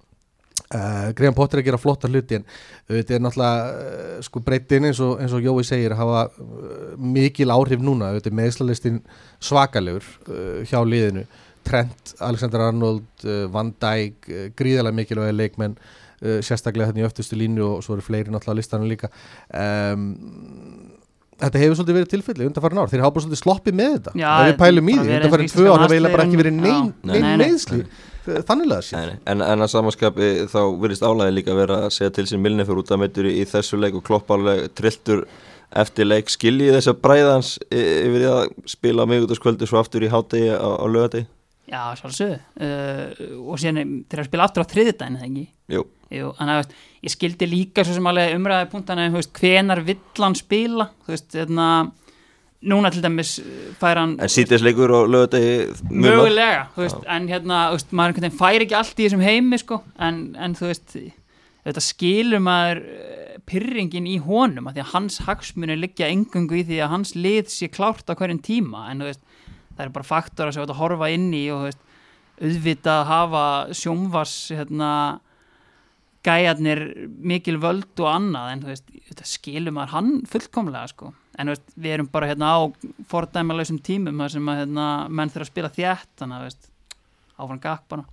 [0.71, 2.45] Uh, Graham Potter er að gera flotta hluti en
[2.87, 7.83] þetta er náttúrulega uh, sko breytin eins og, og Jói segir hafa uh, mikil áhrif
[7.83, 8.13] núna.
[8.15, 9.01] Þetta er meðslalistin
[9.43, 10.07] svakalegur
[10.69, 11.25] hjá liðinu.
[11.67, 14.25] Trent, Alexander Arnold Van Dijk,
[14.57, 15.75] gríðalega mikilvægi leikmenn
[16.21, 19.09] sérstaklega hérna í öftustu línu og svo eru fleiri náttúrulega listanum líka.
[19.53, 20.07] Um,
[21.41, 24.13] Þetta hefur svolítið verið tilfelli undanfærin ár, þeir hafa bara svolítið sloppið með þetta.
[24.21, 27.41] Já, ef við pælum í því, undanfærin tvö ár hafa eiginlega bara ekki verið neinn
[27.41, 27.83] meðsli
[28.21, 29.13] þannig að sér.
[29.25, 32.83] En, en að samanskapi þá virðist álæði líka vera að segja til sín Milne fyrir
[32.83, 35.25] út að meitur í, þessu leik og klopp alveg trilltur
[35.81, 36.29] eftir leik.
[36.29, 40.69] Skiljið þess að bræðans yfir í að spila á miðgutaskvöldi svo aftur í hátegi á,
[40.69, 41.25] á lögadegi
[41.69, 42.37] Já, sjálfsögðu.
[42.57, 45.43] Uh, og síðan þeir að spila aftur á þriðudaginn eða ekki?
[45.71, 46.73] Jú, Jú, þannig að
[47.05, 50.87] ég skildi líka svo sem alveg umræði punktana um, þú veist, hvenar vill hann spila?
[51.05, 51.67] Þú veist, hérna
[52.73, 57.31] núna til dæmis uh, fær hann en sítið leikur á lögadegi mögulega, þú veist, en
[57.31, 60.57] hérna þú veist, maður einhvern veginn fær ekki allt í þessum heimi sko, en, en
[60.59, 66.11] þú veist þetta skilur maður uh, pyrringin í honum, að því að hans hagsmunir liggja
[66.11, 69.23] engungu í því að hans lið sé klárt á hverjum tíma, en þú veist
[69.77, 71.81] það er bara faktora sem þú ert að horfa inn í og veist,
[72.41, 73.43] auðvitað hafa
[73.77, 74.91] sjónvars hérna
[76.25, 76.81] gæjarnir
[77.25, 81.13] mikil völd og annað en veist, þetta skilur maður hann fullkomlega sko.
[81.41, 82.59] En veist, við erum bara hérna á
[83.09, 86.45] fordæmalösum tímum þar sem að hérna, menn þurfa að spila þjætt þannig að
[87.41, 87.57] áfram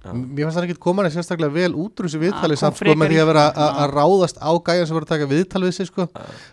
[0.01, 0.13] Já.
[0.17, 2.95] Mér fannst það ekki koma hann sérstaklega vel út úr þessu viðtali kom samt sko
[2.97, 5.75] með því að vera að- að ráðast á gæjan sem voru að taka viðtal við
[5.77, 6.07] sig sko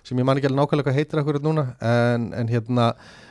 [0.04, 2.90] sem ég man ekki alveg nákvæmlega hvað heitir akkurat núna en, en hérna,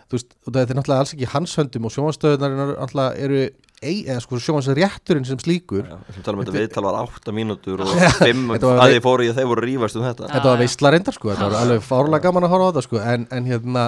[0.08, 3.44] þú veist, þetta er náttúrulega alls ekki hans höndum og náttúrulega eru
[3.84, 5.84] eða sko sjómansrétturinn sem slíkur.
[5.88, 7.90] Já, við tala um þetta viðtal var 8 mínútur og
[8.22, 10.28] 5 Þetta var- að þið fóru í að þeir voru að rífast um þetta.
[10.32, 13.00] Þetta var veistla reyndar sko, þetta var alveg fárlega gaman að horfa á þetta sko,
[13.14, 13.84] en, en hérna,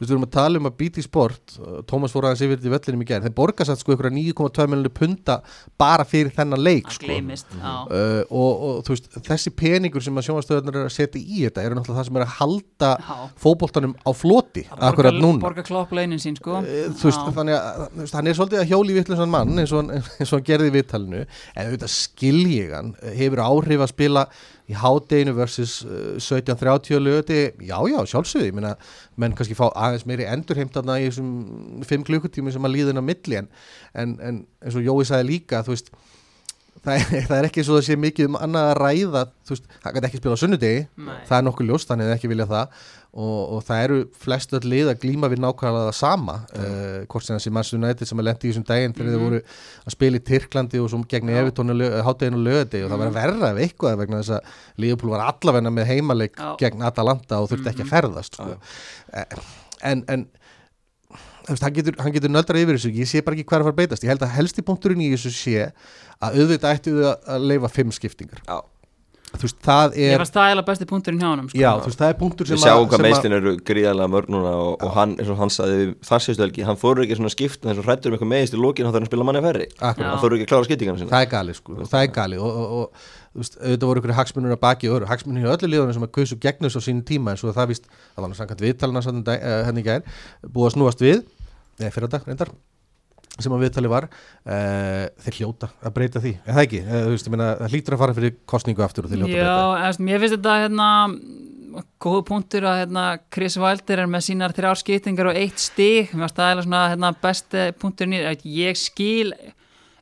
[0.00, 1.56] við erum að tala um að býta í sport,
[1.90, 4.68] Tómas fór aðeins yfir þetta í vellinum í gerð, þeir borga satt sko ykkur 9,2
[4.70, 5.38] miljonir punta
[5.80, 7.08] bara fyrir þennan leik að sko.
[7.10, 7.72] gleymist já.
[7.90, 11.66] Uh, og, og þú veist, þessi peningur sem að sjónastöðunar eru að setja í þetta
[11.66, 13.18] eru náttúrulega það sem er að halda Já.
[13.44, 15.42] fótboltanum á floti akkurat borga, núna
[19.30, 22.62] Uh, vittlusan mann eins og, hann, eins og hann gerði í viðtalinu en auðvitað skilji
[22.72, 24.26] hann hefur áhrif að spila
[24.70, 28.76] í hádeginu versus uh, 17.30 lögati, já já, sjálfsögði ég meina,
[29.16, 33.40] menn kannski fá aðeins meiri endurheimtarna í þessum 5 klukkutími sem að líðin á milli
[33.42, 33.50] en,
[33.94, 35.92] en, en eins og Jói sagði líka, þú veist
[36.84, 39.68] það er, það er ekki svo að sé mikið um annað að ræða, þú veist,
[39.84, 40.82] hann gæti ekki spila á sunnudegi.
[41.06, 41.18] Nei.
[41.28, 44.68] það er nokkuð ljóst, hann hefði ekki viljað það og, og það eru flest öll
[44.70, 48.26] lið að glíma við nákvæmlega það sama uh, hvort sem þessi Manchester United sem að
[48.28, 49.16] lendi í þessum daginn þegar Mhm.
[49.16, 49.40] þeir voru
[49.86, 51.32] að spila í Tyrklandi og svo gegn.
[51.40, 51.74] Evertón
[52.06, 54.52] háttegin og lögati og það var verra ef eitthvað vegna þess að
[54.84, 56.52] Liverpool var allavegna með heimaleik Já.
[56.62, 58.56] gegn Atalanta og þurfti ekki að ferðast sko.
[59.12, 59.24] Eh,
[59.90, 60.26] en, en
[61.50, 63.80] hann getur, hann getur nöldra yfir þessu ég sé bara ekki hver að fara að
[63.82, 65.64] beitast ég held að helsti punkturinn í þessu sé
[66.22, 68.60] að auðvitað ættu þau að leifa fimm skiptingar Já.
[69.30, 71.58] Þú veist, það ég er var stæla besti punkturinn hjá honum sko.
[71.60, 73.50] já, þú veist, það er punktur sem Við sjáum að- hvað sem að- meistin eru
[73.70, 77.04] gríðarlega mörg núna og, og hann, eins og hann sagði þar séustu helgi, hann fóru
[77.04, 79.24] ekki svona skipt eins og hrættur um eitthvað meist í lókin hann þarf að spila
[79.28, 80.10] manni færri Akkurat.
[80.10, 82.36] hann fóru ekki að klára skiptingana sinna það er gali sko, og það er gali
[82.42, 82.86] og, og, og
[83.30, 86.02] þú veist, auðvitað voru ykkur hagsmunur að baki og öðru, hagsmunur í öllu liðunum sem
[86.08, 87.86] að kausu gegnus á sínum tíma en svo það víst,
[92.34, 92.50] það
[93.38, 96.82] sem að viðtali var uh, þeir hljóta að breyta því, er það ekki?
[96.82, 99.30] Uh, þú veist, ég meina, það hlýtur að fara fyrir kostningu aftur og þeir hljóta
[99.30, 100.90] að Já, breyta eftir, mér finnst þetta hérna
[102.02, 106.10] góð punktur að hérna, Chris Wilder er með sínar þrjár skiptingar og eitt stig.
[106.10, 108.54] Mér finnst það er svona hérna, besti punkturinn í þetta.
[108.56, 109.34] ég skil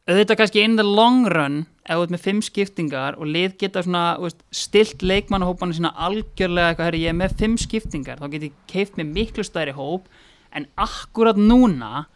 [0.08, 4.04] auðvitað kannski in the long run þú ert með fimm skiptingar og lið geta svona
[4.20, 8.58] veist, stilt leikmannahópana sína algjörlega eitthvað, herri, ég er með fimm skiptingar þá get ég
[8.68, 10.08] keift með miklu stærri hóp.
[10.52, 12.06] En akkurat núna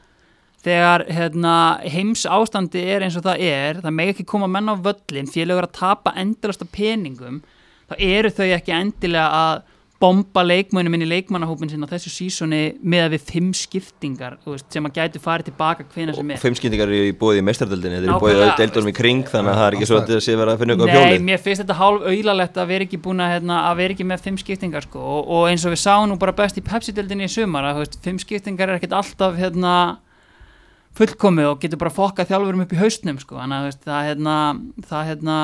[0.62, 1.56] þegar hérna,
[1.90, 5.66] heims ástandi er eins og það er það meg ekki koma menn á völlin félagur
[5.66, 7.42] að tapa endalasta peningum
[7.90, 9.62] þá eru þau ekki endilega að
[10.02, 14.88] bomba leikmönnum inn í leikmannahópin sinna þessu sísoni með að við fimm skiptingar veist, sem
[14.88, 16.40] að gætu farið tilbaka hvena sem og er.
[16.42, 19.52] fimm skiptingar eru í bóði í meistardöldinni þeir eru í bóði deildunum í kring þannig
[19.52, 21.26] að það er ekki svo að þetta sé verið að finna eitthvað á Nei, hjólið.
[21.28, 24.24] mér finnst þetta hálf auðlalegt að vera ekki búin að, hérna, að vera ekki með
[24.26, 25.04] fimm skiptingar sko.
[25.06, 28.00] og, og eins og við sáum nú bara best í Pepsi-dildinni í sumar að veist,
[28.02, 29.76] fimm skiptingar er ekkert alltaf hérna,
[30.98, 33.38] fullkomið og getur bara fokkað þjálfurum upp í haustnum sko.
[33.40, 34.34] þannig að það hérna,
[34.88, 35.38] það hérna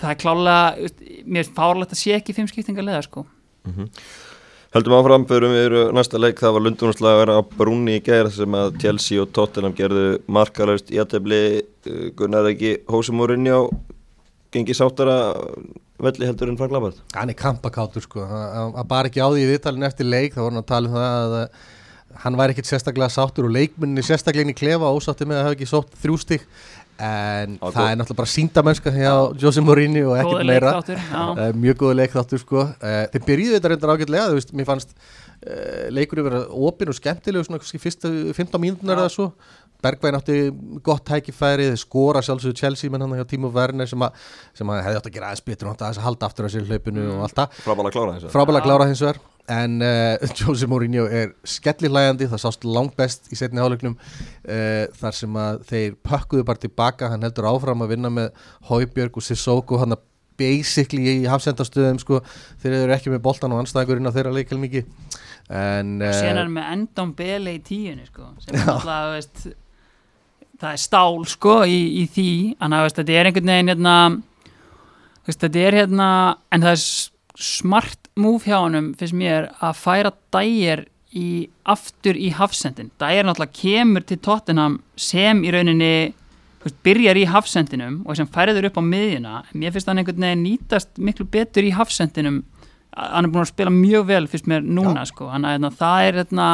[0.00, 0.90] það er klálega
[1.26, 3.24] mér er fárlegt að sé ekki fimm skiptingar leða sko.
[4.70, 8.54] Höldum áfram, förum við eru næsta leik, það var Lundunarslagar á Brúni í gerð sem
[8.54, 11.40] að Chelsea og Tottenham gerðu markalaust í aðtefli
[12.18, 13.66] Gunnar ekki Hósimórinni á
[14.54, 15.34] gengi sáttara
[16.00, 19.28] velli heldur en Frank Lampard hann er kampakátur sko, hann hann var bara ekki á
[19.28, 21.44] því í viðtalinu eftir leik, þá voru hann að tala um það að
[22.24, 25.56] hann væri ekkit sérstaklega sáttur og leikminni sérstaklega inn í klefa ósátti með að hafa
[25.56, 26.44] ekki sótt þrjústig
[27.00, 27.86] en Já, það góð.
[27.86, 30.74] er náttúrulega bara síndamennska hjá Jose Mourinho og ekkert meira.
[30.82, 32.66] uh, mjög góðu leikþáttur sko.
[32.76, 36.98] Uh, þeir byrjuðu þetta reyndar ágætlega þú veist, mér fannst uh, leikurinn vera opinn og
[36.98, 39.30] skemmtileg svona kannski fyrstu 15 mínútunar eða svo.
[39.80, 40.34] Bergvæn átti
[40.84, 44.10] gott tækifæri þeir skora sjálfsögur Chelsea menn hann hjá Tímo Werner sem, a,
[44.52, 46.66] sem að hefði átt að gera aðeins betur og átt að halda aftur á sér
[46.68, 47.54] hlaupinu og allt það.
[47.64, 52.66] Frábæla klára þessu frábælega klára hins vegar en uh, Jose Mourinho er skellihlægandi það sást
[52.68, 57.50] langt best í setni hálfleiknum uh, þar sem að þeir pökkuðu bara tilbaka, hann heldur
[57.50, 58.30] áfram að vinna með
[58.70, 60.06] Hóibjörg og Sissoko hann að
[60.40, 62.20] basically í hafsendastöðum sko,
[62.62, 64.86] þeir eru ekki með boltan og anstæðingurinn á þeirra leikil mikið.
[65.50, 69.44] En og síðan er hann með Endon Bele í tíunni sko, sem er alltaf veist,
[70.60, 73.96] það er stál sko í, í því, en það er einhvern veginn hérna
[75.26, 76.10] veist, þetta er hérna,
[76.54, 76.84] en það er
[77.40, 83.56] smart move hjá honum finnst mér að færa dægir í, aftur í hafsendin dægir náttúrulega
[83.60, 85.94] kemur til Tottenham sem í rauninni
[86.64, 89.34] veist, byrjar í hafsendinum og sem færður upp á miðjuna.
[89.56, 92.42] Mér finnst hann einhvern veginn nýtast miklu betur í hafsendinum.
[92.96, 95.30] Hann er búin að spila mjög vel fyrst mér núna sko.
[95.30, 96.48] hann, hérna, það er hérna,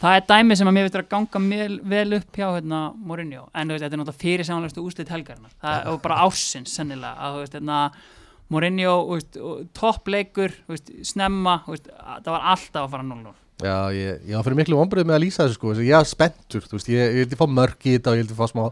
[0.00, 3.48] það er dæmi sem að mér veitur að ganga vel, vel upp hjá hérna, Mourinho.
[3.54, 5.52] En veist, þetta er náttúrulega fyrir samanlegastu úslit helgarinnar.
[5.60, 7.82] Það er bara ásins sennilega að þú veist, hérna,
[8.50, 8.94] Mourinho
[9.76, 10.54] toppleikur
[11.06, 14.78] snemma veist, að- það var alltaf að fara 0-0 Já, ég, ég var fyrir miklu
[14.80, 17.84] ombröð með að lýsa þessu sko, ég er spenntur, veist, ég, ég vildi fá mörk
[17.84, 18.62] í þetta og ég vildi fá smá,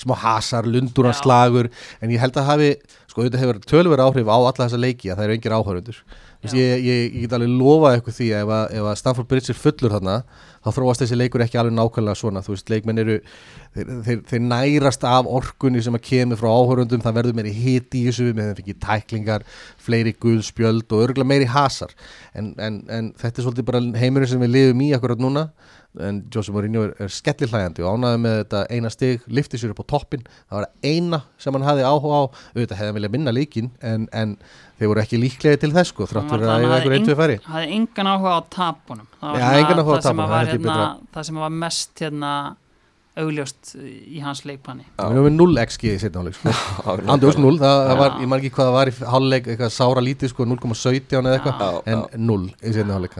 [0.00, 1.68] smá hasar, lundunarslagur,
[2.00, 2.70] en ég held að hafi,
[3.18, 6.02] sko, þetta hefur tölver áhrif á alla þessa leiki að það eru engir áhörundur.
[6.46, 9.50] Ég, ég, ég get alveg lofa eitthvað því að ef að, ef að Stanford Bridge
[9.50, 10.14] er fullur þarna,
[10.62, 13.16] þá þróast þessi leikur ekki alveg nákvæmlega svona, þú veist, leikmenn eru,
[13.74, 17.98] þeir, þeir, þeir nærast af orkunni sem að kemur frá áhörundum, það verður meiri hit
[17.98, 19.46] í þessu, með þeim fikk tæklingar,
[19.82, 21.96] fleiri guðspjöld og örgulega meiri hasar,
[22.38, 25.48] en, en, en þetta er svolítið bara heimurinn sem við lifum í akkurat núna,
[25.98, 29.82] en Jose Mourinho er, er skellihlægandi og ánaði með þetta eina stig, lifti sér upp
[29.82, 32.22] á toppin það var það eina sem hann hafði áhuga á.
[32.52, 34.36] Auðvitað hefði hann viljað minna líkin en, en
[34.78, 37.38] þeir voru ekki líklega til þess sko, þrátt fyrir að hann eiga einhver einhver færi
[37.38, 39.10] eng, hafði engan áhuga á tapunum.
[39.18, 40.78] Það var Já, svona það sem tapunum, það var er hérna,
[41.16, 42.32] það sem var mest hérna
[43.18, 46.52] augljóst í hans leikpanni við erum með 0 xg í setna áleik sko.
[47.14, 50.04] Andjós 0, það, það var, ég man ekki hvað það var í hálfleik, eitthvað sára
[50.04, 52.22] lítið sko, 0,17 eða eitthvað, en já.
[52.30, 53.18] 0 í setna áleik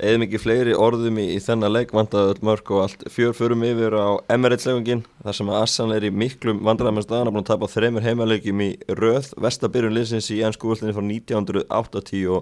[0.00, 3.02] Eða mikið fleiri orðum í, í þennan leik vandaði öll mörg og allt.
[3.12, 7.34] Fjör förum yfir á Emirates-leifingin þar sem að Assan er í miklum vandræðum staðan að
[7.36, 9.28] búin að tapa þreymur heimaleikjum í röð.
[9.44, 12.32] Vestabyrjun liðsins í ennsku úrslinni frá 1981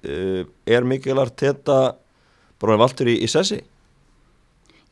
[0.00, 1.80] uh, er mikil Arteta
[2.60, 3.60] bara með valtur í, í sessi?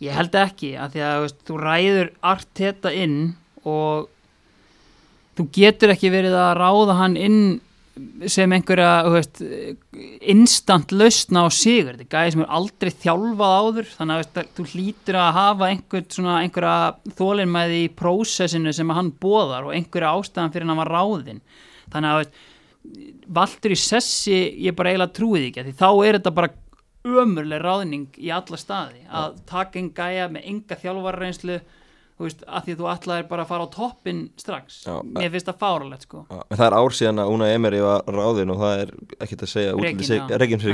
[0.04, 3.18] Ég held ekki, að því að veist, þú ræður Arteta inn
[3.64, 4.06] og
[5.38, 7.40] þú getur ekki verið að ráða hann inn
[8.30, 9.40] sem einhverja, veist,
[10.34, 14.52] instant lausna á sigur, þetta er gæði sem er aldrei þjálfað áður, þannig að veist,
[14.58, 20.14] þú hlýtur að hafa einhver, svona, einhverja þólinmæði í prósessinu sem hann bóðar og einhverja
[20.14, 21.42] ástæðan fyrir hann var ráðinn,
[21.92, 22.40] þannig að veist,
[23.40, 26.54] valtur í sessi, ég bara eiginlega trúið ekki, þá er þetta bara
[27.08, 29.04] ömurleg ráðning í alla staði.
[29.08, 31.58] Að taka einn gæja með enga þjálfarreynslu
[32.26, 34.80] veist, að því að þú ætlaðir bara að fara á toppin strax.
[34.88, 36.24] Já, mér finnst það fáralegt sko.
[36.50, 39.76] Það er ár síðan að Una Emery var ráðin og það er ekkert að segja
[39.78, 40.18] fyrir Já,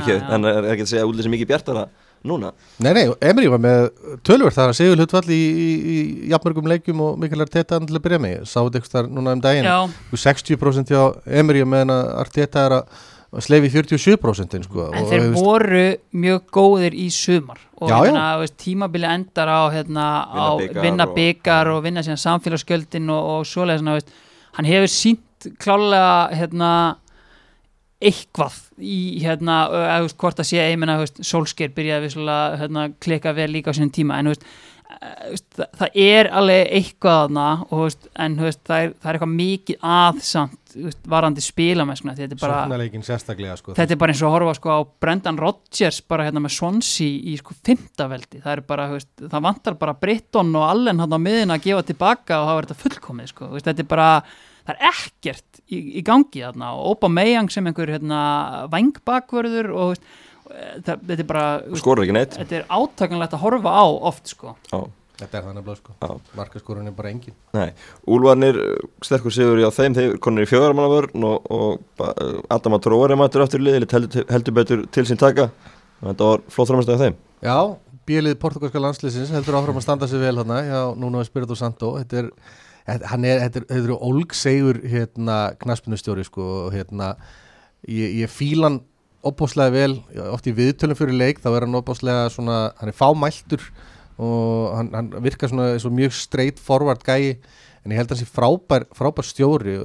[0.01, 1.85] ekki, en er ekkert að segja sem mikið bjartara
[2.25, 2.51] núna.
[2.81, 3.87] Nei, nei, Emri var með
[4.25, 5.97] tölvöld þar að segjul hlutfall í, í, í
[6.31, 9.35] jafnmörgum leikjum og mikil Arteta til að byrja með, Ég sá þetta eitthvað þar núna
[9.37, 9.69] um daginn.
[9.69, 9.77] Já,
[10.25, 11.03] 60% hjá
[11.41, 13.03] Emri meðan að Arteta er að
[13.43, 17.59] slefi 47% sko, en og, þeir veist, voru mjög góðir í sumar.
[17.81, 18.25] Og Já, ég já.
[18.39, 23.23] veist, tímabili endar á, hérna, Vinna á vinna og- byggar og, vinna síðan samfélagsgjöldin og,
[23.39, 24.13] og svoleiðis svona, veist,
[24.59, 26.71] hann hefur sínt klálega hérna
[28.05, 29.55] eitthvað í hérna,
[30.19, 32.09] hvort að sé einmenna, þú veist, Solskjær byrjaði
[32.59, 34.43] hérna, klika vel líka á sínum tíma en þú veist,
[34.85, 37.35] það, það er alveg eitthvað
[37.71, 40.75] veist, en það er, það er eitthvað mikið aðsamt
[41.09, 42.57] varandi spilamennskuna þetta er bara
[43.59, 46.55] sko, þetta er bara eins og að horfa sko á Brendan Rodgers bara hérna með
[46.57, 48.89] Swansea í sko fymtaveldi, það bara,
[49.21, 52.81] það vantar bara Britton og Allen hann á miðin að gefa tilbaka og hafa þetta
[52.83, 54.09] fullkomið sko, þetta er bara
[54.65, 58.21] það er ekkert í, í gangi þarna og Opa Meyang sem einhver hérna
[58.73, 61.45] vangbakvörður og veist, það, þetta er bara
[61.79, 62.37] skorur ekki neitt.
[62.39, 64.55] þetta er átakanlegt að horfa á oft sko.
[64.71, 64.79] Já,
[65.21, 66.11] þetta er þannig blöð sko, já.
[66.37, 67.69] Markaskorun er bara engin Nei,
[68.11, 68.73] Úlfarnir uh,
[69.05, 73.17] sterkur sigur í á þeim, þeir konur í fjögarmannavörn og, og uh, Adam að Tróri
[73.19, 75.49] mættur aftur í liði, heldur, heldur betur til sín taka.
[76.03, 77.15] Þetta var flott framstæð af þeim.
[77.45, 77.57] Já,
[78.05, 81.93] bílið portugalska landsliðsins heldur áfram að standa sig vel þarna hjá Nuno Espirito Santo.
[82.01, 82.27] Þetta er,
[82.89, 87.13] þetta- hann er, þetta er, þetta er ólgsegur hérna knaspinustjóri sko og hérna
[87.87, 88.81] ég, ég fíl hann
[89.25, 93.63] opbóslega vel, oft í viðtölum fyrir leik þá er hann opbóslega svona, hann er fámæltur
[94.21, 97.35] og hann, hann virkar svona og mjög straight forward gæi
[97.85, 99.75] en ég held að hann sé frábær, frábær stjóri.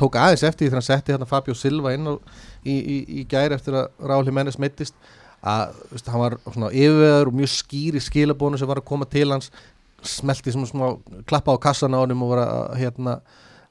[0.00, 2.14] Tók aðeins eftir því þegar hann setti hérna Fabio Silva inn á,
[2.64, 4.96] í, í, í gæri eftir að Ráli Mennes meittist
[5.40, 9.08] að veist, hann var svona yfirveður og mjög skýr í skilabónu sem var að koma
[9.08, 9.52] til hans
[10.04, 10.86] smelti svona smá
[11.30, 13.18] klappa á kassan á honum og var að hérna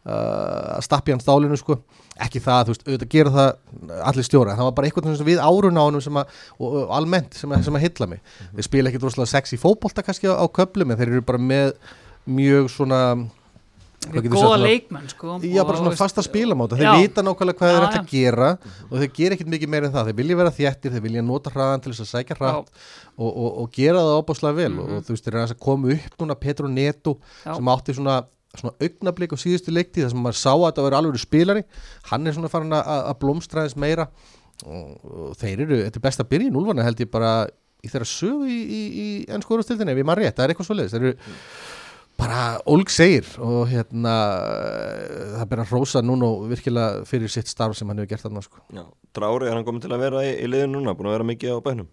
[0.07, 1.81] að stappi hann stálinu sko
[2.25, 5.79] ekki það, þú veist, auðvitað gera það allir stjóra, það var bara eitthvað við árun
[5.79, 8.21] á honum sem að, og, og almennt sem að, sem að hitla mig,
[8.55, 11.73] þeir spila ekkit rosalega sexy fótbolta kannski á, á köflum en þeir eru bara með
[12.27, 13.01] mjög svona
[14.07, 16.93] góða leikmenn sko Já, bara svona fasta spilamáta, þeir Já.
[17.01, 18.49] vita nákvæmlega hvað þeir Já, ætla að gera
[18.87, 21.51] og þeir gera ekkert mikið meira en það, þeir vilja vera þéttir þeir vilja nota
[21.53, 22.69] hraðan til þess að sækja hratt
[23.17, 24.97] og, og, og gera það óbáslega vel og, Mhm.
[25.01, 27.55] og þú veist, þeir aðeins að koma upp núna Petro Neto Já.
[27.57, 28.17] sem átti svona,
[28.61, 31.63] svona augnablík á síðustu leikti þar sem maður sá að þetta var alveg spilari.
[32.11, 34.09] Hann er svona farin að, að blómstra aðeins meira.
[34.65, 37.33] Og, og þeir eru, þetta er best að byrja í núlvana held ég bara
[37.85, 40.69] í þeirra sögu í, í, í ennsku orðstildinni, ef ég maður rétt, það er eitthvað
[40.71, 40.95] svoleiðis.
[40.95, 41.17] Þeir eru
[42.17, 44.13] bara ólg segir og hérna
[45.37, 48.43] það ber að rósa núna og virkilega fyrir sitt starf sem hann hefur gert þarna
[48.45, 48.63] sko.
[48.73, 51.29] Já, Drári er hann komin til að vera í, í liðinu núna, búin að vera
[51.29, 51.89] mikið á bænum?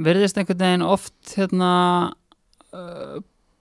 [0.00, 1.70] Virðist einhvern veginn oft hérna
[2.76, 3.16] uh,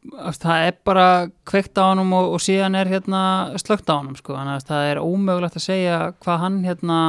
[0.08, 1.08] það er bara
[1.50, 3.24] kveikt á honum og, og síðan er hérna
[3.60, 7.00] slögt á honum sko, þannig að það er ómögulegt að segja hvað hann hérna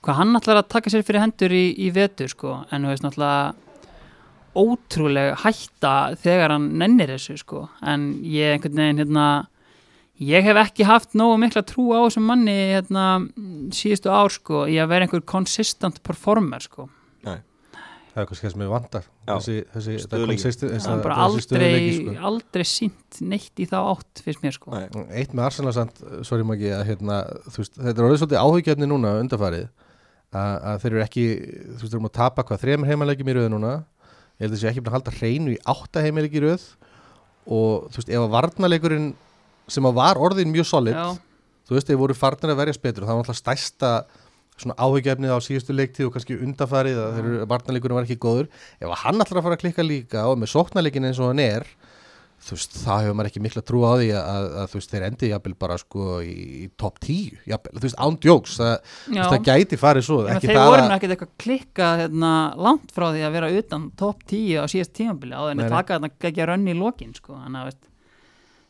[0.00, 3.04] hvað hann ætlar að taka sér fyrir hendur í, í vetur sko, en þú veist
[3.04, 3.42] náttúrulega
[4.60, 9.26] ótrúlega hætta þegar hann nennir þessu sko, en ég einhvern veginn hérna
[10.20, 13.04] ég hef ekki haft nógu mikla trú á þessum manni hérna
[13.74, 16.88] síðustu ár sko, í að vera einhver consistent performer sko.
[17.26, 17.38] Nei,
[18.10, 22.16] það er kannski það sem við vandar þessi, þessi, það er bara aldrei, sko.
[22.30, 24.72] aldrei sínt neitt í þá átt fyrst mér sko.
[24.74, 27.20] Nei, eitt með Arsenal samt, sorry Maggi að hérna,
[27.54, 29.68] þetta er orðið svolítið áhugjefni núna undarfarið
[30.30, 33.36] að, að þeir eru ekki, þú veist, þeir eru að tapa hvað þrejum heimalegjum í
[33.38, 33.72] röðu núna.
[34.40, 36.68] Ég held að þessi ekki búin að halda hreinu í átta heimalegjum í röð.
[37.50, 39.10] Og þú veist, ef að varnalegurinn
[39.70, 41.14] sem að var orðin mjög solid Já,
[41.68, 43.90] þú veist, þeir voru farnir að verjast betur það var alltaf stærsta
[44.60, 48.50] svona áhugjefnið á síðustu leiktíð og kannski undarfarið að þeir eru, varnarleikurinn var ekki góður.
[48.78, 51.68] Ef að hann að fara að klikka líka og með sóknarleikin eins og hann er
[52.40, 54.92] þú veist, það hefur maður ekki mikla trú á því að, að, að þú veist,
[54.94, 59.36] þeir endi jafnvel bara sko í, í top 10, jafnvel, þú veist, ándjóks það, það
[59.50, 62.32] gæti farið svo ekki þeir voru að, nú ekkert eitthvað klikkað hérna,
[62.68, 66.12] langt frá því að vera utan top 10 á síðast tímabili á þenni taka þarna
[66.16, 67.36] ekki að rönni í lokin sko.
[67.36, 67.82] þannig að veist,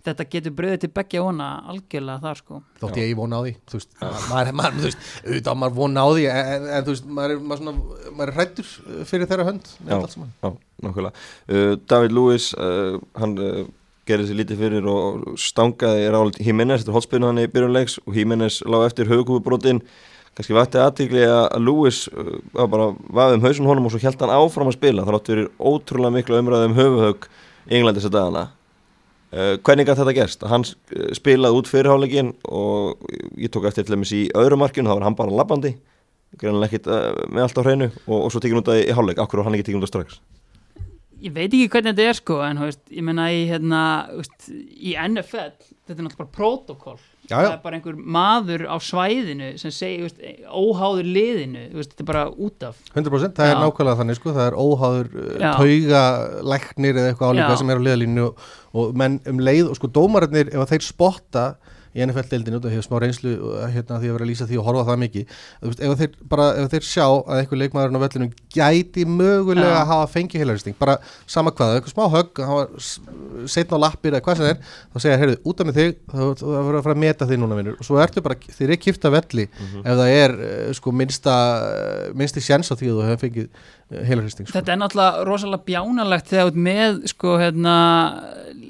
[0.07, 2.61] þetta getur bröðið til beggja vona algjörlega þar sko.
[2.81, 3.91] þótt ég vona á því þú veist,
[4.31, 7.39] maður, maður, þú veist, auðvitað maður vona á því en, en, þú veist, maður er,
[7.51, 7.75] maður svona,
[8.17, 8.69] maður er hrættur
[9.11, 9.97] fyrir þeirra hönd með Já.
[9.99, 10.31] allt saman.
[10.41, 10.51] já,
[10.87, 13.65] nákvæmlega uh, David Lewis, uh, hann uh,
[14.09, 15.05] gerði sér lítið fyrir og
[15.41, 19.85] stangaði Ráld Jiménez, þetta er hotspinnu hann í byrjunleiks og Jiménez lág eftir höfukúfubrotin
[20.39, 24.21] kannski vakti aðtíkli að Lewis uh, var bara vafið um hausun honum og svo held
[24.25, 25.19] hann áfram að spila, það
[29.31, 30.45] hvernig gæti þetta gerst?
[30.51, 33.07] Hann uh, spilaði út fyrirháleikin og
[33.39, 35.77] ég tók eftir til dæmis í öðru markinu, þá var hann bara labbandi
[36.39, 39.23] greinlega ekkit uh, með allt á hreinu og, og svo tekið út að í háleik,
[39.23, 40.21] akkur var hann ekki tekið út að strax
[41.21, 43.81] ég veit ekki hvernig þetta er sko en veist, ég meina í, hérna,
[44.17, 49.51] veist, í NFL þetta er náttúrulega bara protokoll það er bara einhver maður á svæðinu
[49.61, 53.61] sem segir, veist, óháður liðinu þetta er bara út af 100% það er Já.
[53.65, 55.51] nákvæmlega þannig sko, það er óháður uh, Já.
[55.59, 56.05] tauga
[56.55, 57.59] læknir eða eitthvað álíka Já.
[57.63, 61.45] sem er á liðalínu og, og menn um leið og sko dómararnir ef þeir spotta
[61.91, 64.69] í NFL-deildinu og hefur smá reynslu uh, hérna því að vera að lýsa því og
[64.69, 65.37] horfa það mikið.
[65.65, 69.81] Veist, ef, þeir, bara, ef þeir sjá að einhver leikmaðurinn á vellinu gæti mögulega Já.
[69.81, 72.43] að hafa fengið heilaristing bara sama hvað, eitthvað smá högg
[73.51, 76.21] setna á lappir eða hvað sem er þá segja, heyrðu, út af með þig þá
[76.21, 79.13] verður að fara að meta þig núna vinnur og svo ertu bara, þeir eru kipta
[79.13, 83.23] velli ef það er uh, sko minnsta uh, minnsti sjens á því að þú hefur
[83.27, 84.55] fengið heilaristing sko.
[84.59, 87.77] Þetta er náttúrulega rosalega bjánalegt þegar ert með sko hérna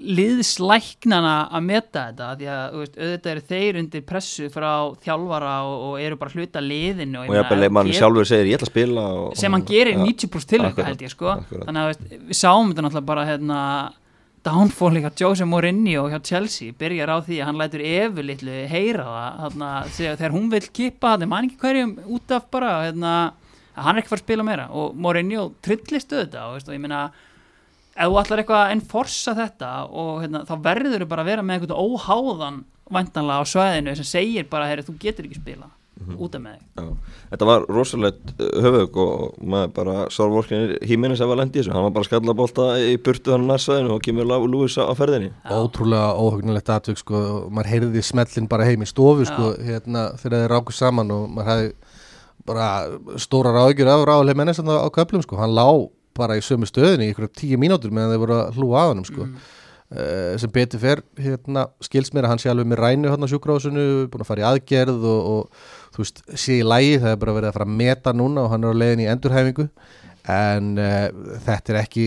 [0.00, 4.70] liðslæknana að meta þetta því að þú veist, auðvitað eru þeir undir pressu frá
[5.04, 8.68] þjálfara og, og eru bara hluta liðinu og ég að mann sjálfur segir ég ætla
[8.68, 11.66] að spila og, sem hann gerir Ja, 90% tilvæg akkurat, held ég sko akkurat.
[11.68, 13.60] þannig að veist, við sáum þetta náttúrulega bara hérna
[14.46, 19.06] downfall líka Jose Mourinho hjá Chelsea byrjar á því að hann lætur Evu litlu heyra
[19.52, 19.60] það
[19.98, 23.14] þegar, þegar hún vil kippa það man ekki hverjum út af bara hérna,
[23.74, 24.68] að hann er ekki fara að spila meira.
[24.74, 27.02] Og Mourinho trillist auðvitað og, veist, og ég meina
[27.96, 31.44] ef þú ætlar eitthvað að enforsa þetta og hérna, þá verður þú bara að vera
[31.44, 36.34] með einhvern óháðan væntanlega á svæðinu sem segir bara, heyri, þú getur ekki spila út
[36.34, 36.62] af með þig.
[36.80, 38.30] Já, þetta var rosalegt
[38.64, 42.34] höfug og maður bara sárvorkinir híminnes ef að lendi þessu, hann var bara að skalla
[42.38, 45.28] bolta í burtu hann nærsæðinu og kemur Lúis á ferðinni.
[45.44, 50.38] Ótrúlega óhugnulegt atvik sko, og maður heyrði smellin bara heim í stofu sko, hérna, þegar
[50.38, 51.89] þeir ráku saman og maður hefði
[52.48, 52.66] bara
[53.20, 55.38] stóra ráðgjur af ráðuleg mennes á köflum sko.
[55.40, 55.66] hann lá
[56.16, 59.08] bara í sömu stöðinni í ykkur tíu mínútur meðan þeir voru að hlúa að hann
[59.08, 59.26] sko.
[59.90, 63.32] Uh, sem betur fer hérna, skils mér að hann sé alveg með rænu hérna á
[63.32, 67.18] sjúkrásinu, búin að fara í aðgerð og, og þú veist, sé í lægi, það er
[67.24, 69.66] bara verið að fara að meta núna og hann er á leiðin í endurhæfingu.
[70.30, 72.06] En uh, þetta er ekki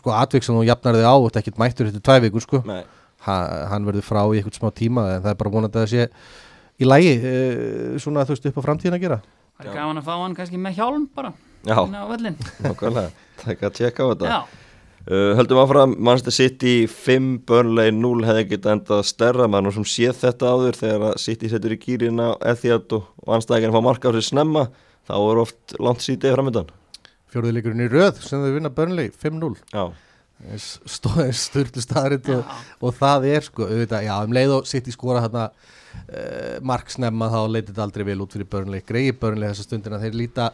[0.00, 2.46] sko atvik sem þú jafnar þig á og þetta er ekkert mættur þetta tvæ vikur
[2.48, 2.62] sko.
[2.66, 2.82] Nei,
[3.28, 3.38] ha,
[3.70, 6.08] hann verður frá í eitthvað smá tíma en það er bara vonandi að sé
[6.78, 9.18] í lægi uh, svona þú veist upp á framtíðin að gera?
[9.58, 11.34] Það er gaman að fá hann kannski með hjálm bara
[11.66, 14.30] já, inn á völlin nákvæmlega Takk að tjekka á þetta.
[14.32, 14.38] Já,
[15.06, 19.46] uh, Höldum áfram, Manchester City 5, Burnley 0 hefði getað endað stærra.
[19.46, 23.36] Mann og sem séð þetta áður þegar að City setur í gýrina Etihad og, og
[23.38, 24.66] anstæðingin fá marka á sig snemma
[25.08, 26.74] þá er oft langt City framöndan
[27.32, 29.84] fjórðuleikurinn í röð sem þau vinna Burnley 5-0 Já,
[30.88, 34.94] stóð styrlu staðarind og, og það er sko, auðvitað, já, um leið og sitt í
[34.94, 35.48] skora þarna
[36.06, 38.84] uh, mark snemma þá leytið þetta aldrei vel út fyrir Burnley.
[38.86, 40.48] Greiði Burnley þessa stundina, þeir líta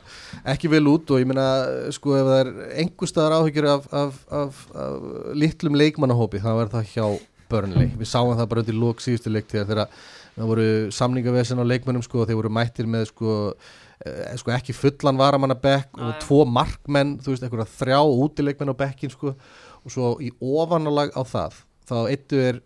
[0.54, 1.46] ekki vel út og ég meina,
[1.94, 5.06] sko, ef það er einhver staðar áhyggjur af, af, af, af
[5.38, 7.06] litlum leikmannahópi þá er það hjá
[7.52, 9.84] Burnley, við sáum það bara undir lók síðustu leik þegar
[10.34, 14.74] það voru samningavesen á leikmannum sko og þeir voru mættir með sko eh, sko ekki
[14.76, 19.92] fullan varamanna bekk og tvo markmenn, þú veist, einhverja þrjá útileikmenn á bekkin sko og
[19.92, 22.60] svo í ofanálag á það þá eittu er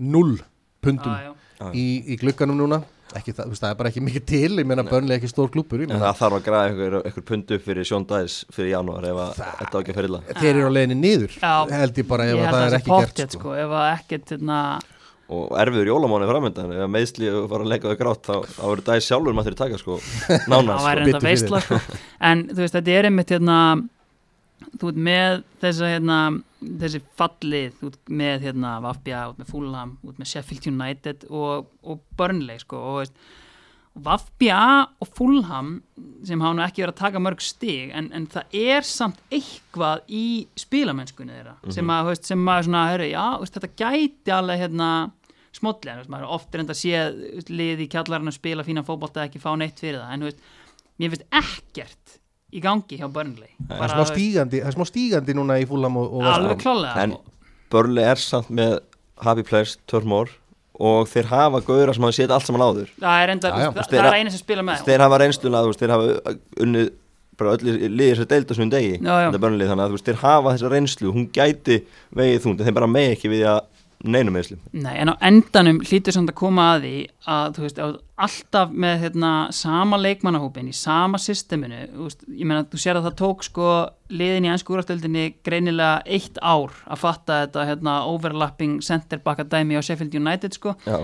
[0.00, 0.38] null
[0.82, 1.12] pundum.
[1.12, 1.32] Já, já.
[1.76, 2.82] Í, í glugganum núna
[3.12, 5.90] ekki það, það er bara ekki mikið til ég meina börnlega ekki stór klúpur en
[6.00, 9.74] það þarf að græða einhver, einhver pundu fyrir Sjón Dæs fyrir janúar ef að þetta
[9.76, 11.52] á ekki að ferilla þeir eru á leiðinni niður Já.
[11.76, 13.42] held ég bara ef Ég það að er það ekki gert sko.
[13.42, 14.58] sko, ef að ekkert hérna,
[15.32, 18.84] og erfiður jólamáni framöndan ef að meðsli var að leika þau grátt þá, þá verður
[18.88, 19.98] Dæs sjálfur maður til að taka sko
[20.52, 20.88] nánast það sko.
[20.88, 21.28] væri enda bitur fyrir.
[21.28, 21.80] veistla sko.
[22.32, 23.58] en þú veist, þetta er einmitt hérna,
[24.78, 26.18] þú veit með þessa hérna,
[26.82, 31.70] þessi fallið þú veit með hérna Vafbja út með Fulham, út með Sheffield United og,
[31.82, 33.24] og Burnley sko og veist
[33.92, 34.58] Vafbja
[35.04, 35.72] og Fulham
[36.24, 40.06] sem hafa nú ekki verið að taka mörg stig en, en það er samt eitthvað
[40.08, 44.32] í spilamennskunni þeirra sem að, þú veist, sem að svona, hörru, já, veist, þetta gæti
[44.32, 44.88] alveg hérna
[45.52, 48.86] veist, maður er oft reynda að sé þú veist, lið í kjallarinn að spila fína
[48.86, 50.50] fótbolta ekki fá neitt fyrir það, en þú veist
[50.96, 52.18] mér finnst ekkert
[52.52, 53.50] í gangi hjá Burnley.
[53.70, 57.04] Það er smá stígandi, það er smá stígandi núna í fúlam og, og alveg klálega
[57.06, 57.16] en
[57.72, 58.78] Börli er samt með
[59.24, 60.28] Happy Place, Törmór
[60.82, 62.90] og þeir hafa gauðra sem hafa séð allt saman áður.
[63.00, 63.70] Það er enda, Já, já.
[63.72, 66.34] það, Þeir- það er eina sem spila með þeir hafa reynsluna, þeir hafa
[66.66, 66.90] unnið
[67.40, 71.12] bara öllu liðir sem deilda svona degi Já, börnlið þannig að þeir hafa þessa reynslu
[71.16, 71.78] hún gæti
[72.18, 73.60] vegið þúnd en þeir bara megi ekki við að
[74.02, 76.94] neinum meðslum Nei, en á endanum hlýtur samt að koma að því
[77.32, 77.80] að þú veist,
[78.26, 83.08] alltaf með hérna, sama leikmannahópin í sama systeminu, þú veist, ég meina þú sér að
[83.08, 83.68] það tók sko
[84.12, 89.78] liðin í ennsku úrastöldinni greinilega eitt ár að fatta þetta hérna, overlapping center backa dæmi
[89.78, 90.74] á Sheffield United sko.
[90.86, 90.98] Já,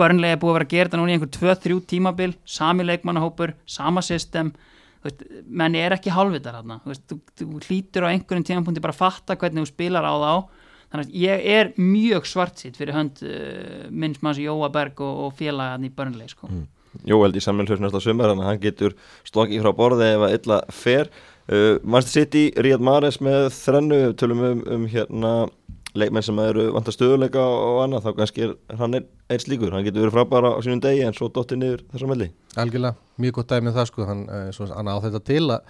[0.00, 4.04] börnlega búið að vera að gera þetta núna í einhver 2-3 tímabil, sami leikmannahópur sama
[4.04, 4.52] system
[5.00, 8.92] þú veist, menn er ekki hálfvitar hérna þú, veist, þú, hlýtur á einhverjum tímapunkti bara
[8.92, 10.32] að fatta hvernig þú spilar á þá
[10.90, 15.34] þannig að ég er mjög svartsýtt fyrir hönd uh, minns manns Jóa Berg og, og
[15.38, 16.50] félaga hann í börnlega sko.
[17.06, 18.96] Jó held í sammeilsveits næsta sumar þannig að hann getur
[19.28, 24.44] stokkið frá borði ef að illa fer uh, Manchester City, Riyad Mahrez með þrennu tölum
[24.48, 25.34] um, um hérna
[25.98, 29.72] leikmenn sem eru vant að stöðuleika og annað þá kannski er hann einn ein slíkur.
[29.74, 32.30] Hann getur verið frábæra á sínum degi en svo dotti niður þessar melli.
[32.60, 34.06] Algjörlega, mjög gott dæmið það sko.
[34.08, 35.60] Hann, eh, svo, hann á þetta til að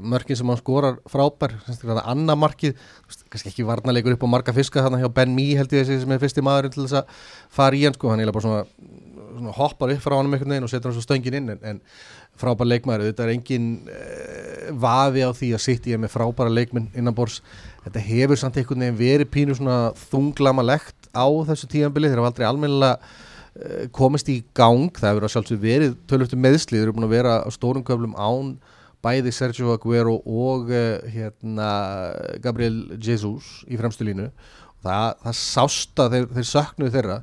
[0.00, 2.86] mörkin sem hann skorar frábær það annað markið,
[3.28, 6.14] kannski ekki varnarleikur upp á marga fiska þarna hjá Ben Mee held ég þessi sem
[6.14, 7.26] er fyrsti maðurinn til þess að
[7.58, 10.72] fara í hann sko, hann er bara svona, hoppar upp frá hann einhvern veginn og
[10.72, 11.82] setur hann svo stöngin inn en, en
[12.38, 16.88] frábær leikmaður, þetta er engin uh, vafi á því að sitt ég með frábæra leikminn
[16.96, 17.42] innanbors
[17.88, 19.78] þetta hefur samt einhvern veginn verið pínu svona
[20.10, 25.62] þunglamalegt á þessu tíðanbili þeir hafa aldrei almennilega uh, komist í gang, það hefur sjálfsög
[25.62, 28.56] verið tölvöldu meðslið, þeir eru búin að vera á stórum köflum án
[29.04, 31.68] bæði Sergio Aguero og uh, hérna,
[32.44, 34.30] Gabriel Jesus í fremstu línu.
[34.84, 37.20] Það, það sást að þeir, þeir söknuðu þeirra.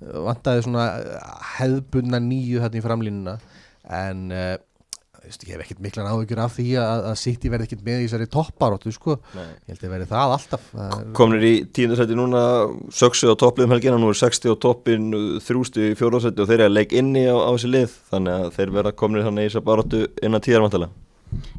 [0.00, 3.36] Vantaði svona uh, hefðbunna nýju hérna í framlínuna.
[3.90, 4.58] En veist,
[5.24, 8.28] ég hef ekkert miklan áhyggjur af því að, að City verði ekkert með í þessari
[8.32, 9.16] topparóttu sko.
[9.36, 9.44] Nei.
[9.44, 12.42] ég held að verði það alltaf er, komnir í tíundasæti núna
[13.00, 15.10] söksu á toppliðum helgina, nú er 60 á toppin
[15.44, 18.50] þrjústu í fjóðarsæti og þeir eru að leik inni á, á þessi lið, þannig að
[18.56, 20.90] þeir verða komnir hann í þess að baróttu innan tíðarvantala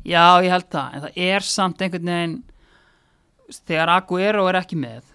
[0.03, 2.37] Já, ég held það, en það er samt einhvern veginn
[3.67, 5.05] þegar Aguero er ekki með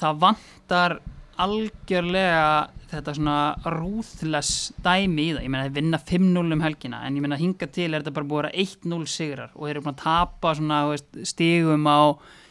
[0.00, 0.96] það vantar
[1.40, 2.44] algjörlega
[2.90, 3.36] þetta svona
[3.76, 7.68] ruthless dæmi í það, ég meina þeir vinna 5-0 um helgina, en ég meina hinga
[7.70, 10.54] til er þetta bara búið að vera 1-0 sigrar og þeir eru búin að tapa
[10.58, 12.00] svona veist, stigum á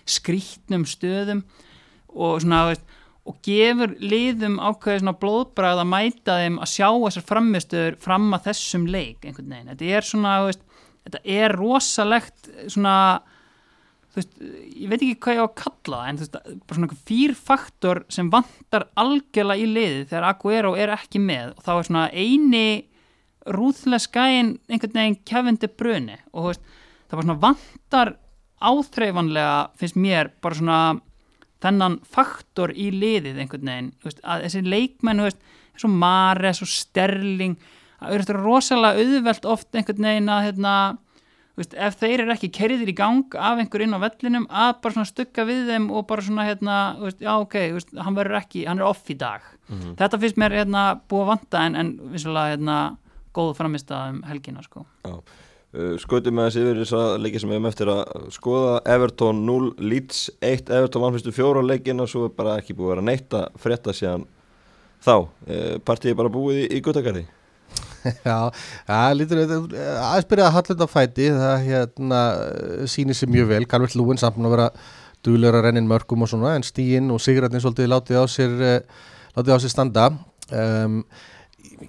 [0.09, 1.43] skrítnum stöðum
[2.15, 2.95] og svona veist,
[3.29, 8.47] og gefur liðum ákveði svona blóðbræð að mæta þeim að sjá þessar framistöður fram að
[8.47, 10.63] þessum leik einhvern veginn, þetta er svona veist,
[11.05, 12.95] þetta er rosalegt svona
[14.15, 17.01] veist, ég veit ekki hvað ég á að kalla það en veist, bara svona einhver
[17.09, 22.05] fýrfaktor sem vantar algjörlega í liðið þegar Aguero er ekki með og þá er svona
[22.13, 22.65] eini
[23.49, 26.17] rúðlega skæin einhvern veginn Kevin De Bruyne.
[26.33, 26.65] Og veist,
[27.09, 28.15] það var svona vantar
[28.59, 30.79] áþreifanlega finnst mér bara svona
[31.63, 33.91] þennan faktor í liðið einhvern veginn,
[34.23, 37.57] að þessi leikmenn eins og Mares og Sterling
[37.99, 40.73] það eru rosalega auðvelt oft einhvern veginn að hérna,
[41.59, 45.05] veist, ef þeir eru ekki kerðir í gang af einhver inn á vellinum að bara
[45.07, 48.81] stugga við þeim og bara svona hérna, veist, já ok, veist, hann verður ekki hann
[48.81, 49.45] er off í dag.
[49.99, 52.79] Þetta finnst mér hérna búið að vanta en, en vissulega hérna
[53.35, 54.87] góð framist að um helgina sko.
[55.05, 55.19] Já.
[55.69, 59.41] Uh, Skautum með þessi yfir þess að leikið sem við hefum eftir að skoða Everton
[59.45, 62.93] 0, Leeds 1 Everton vann fyrstu fjóra leikin og svo er bara ekki búið að
[62.95, 64.23] vera neitt að frétta síðan
[65.05, 67.27] þá uh, Partíið er bara búið í, í guttakarði
[68.29, 68.37] Já,
[68.87, 72.21] það lítur aðeins byrjaði að hallenda á fæti það hérna
[72.91, 73.63] sýnir sér mjög vel.
[73.69, 74.69] Calvert Lúin samt að vera
[75.25, 78.77] duglegur að rennin mörgum og svona en stíinn og Sigurðarni svolítið látið á sér uh,
[79.35, 80.05] látið á sér standa.
[80.49, 81.01] Um,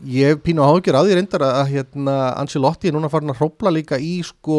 [0.06, 3.72] ég pínu áhugjur á því reyndar að, að hérna Ancelotti er núna farin að hrópla
[3.74, 4.58] líka í sko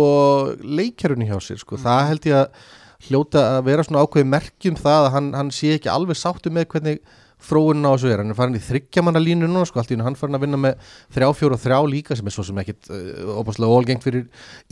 [0.63, 2.69] leikjörunni hjá sér sko, það held ég að
[3.07, 6.67] hljóta að vera svona ákveði merkjum það að hann, hann sé ekki alveg sáttu með
[6.73, 6.99] hvernig
[7.41, 10.07] þróunin á þessu er, hann er farin í þryggjamanna línu núna sko, allt í hennu
[10.07, 12.91] hann farin að vinna með þrjá, fjóra og þrjá líka sem er svo sem ekkit
[12.93, 14.27] uh, opaslega ólgengt fyrir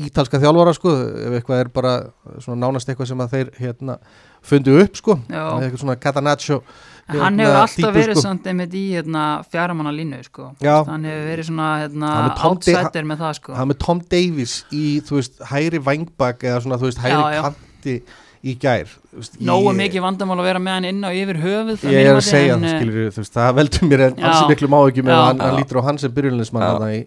[0.06, 0.94] ítalska þjálfara sko,
[1.26, 1.96] ef eitthvað er bara
[2.38, 3.98] svona nánast eitthvað sem að þeir hérna
[4.46, 6.62] fundu upp sko, eitthvað svona Catanaccio
[7.10, 8.24] hann hérna, hefur alltaf típu, verið sko.
[8.28, 10.52] samt einmitt í hérna, fjaramanna línu sko.
[10.62, 13.56] Hann hefur verið svona hérna, Hann er outsider með það sko.
[13.58, 17.40] hann með Tom Davies í, þú veist, hæri vangbak eða svona, þú veist, hæri Já,
[17.40, 18.04] já.
[18.44, 21.40] Í gær þú veist, nógu ég- mikið vandamál að vera með hann inn á yfir
[21.44, 24.44] höfuð ég er að segja það, en, skilur þú veist, það veldur mér en alls
[24.52, 27.00] miklu má ekki með að hann, hann lítur á hann sem byrjulinsmann í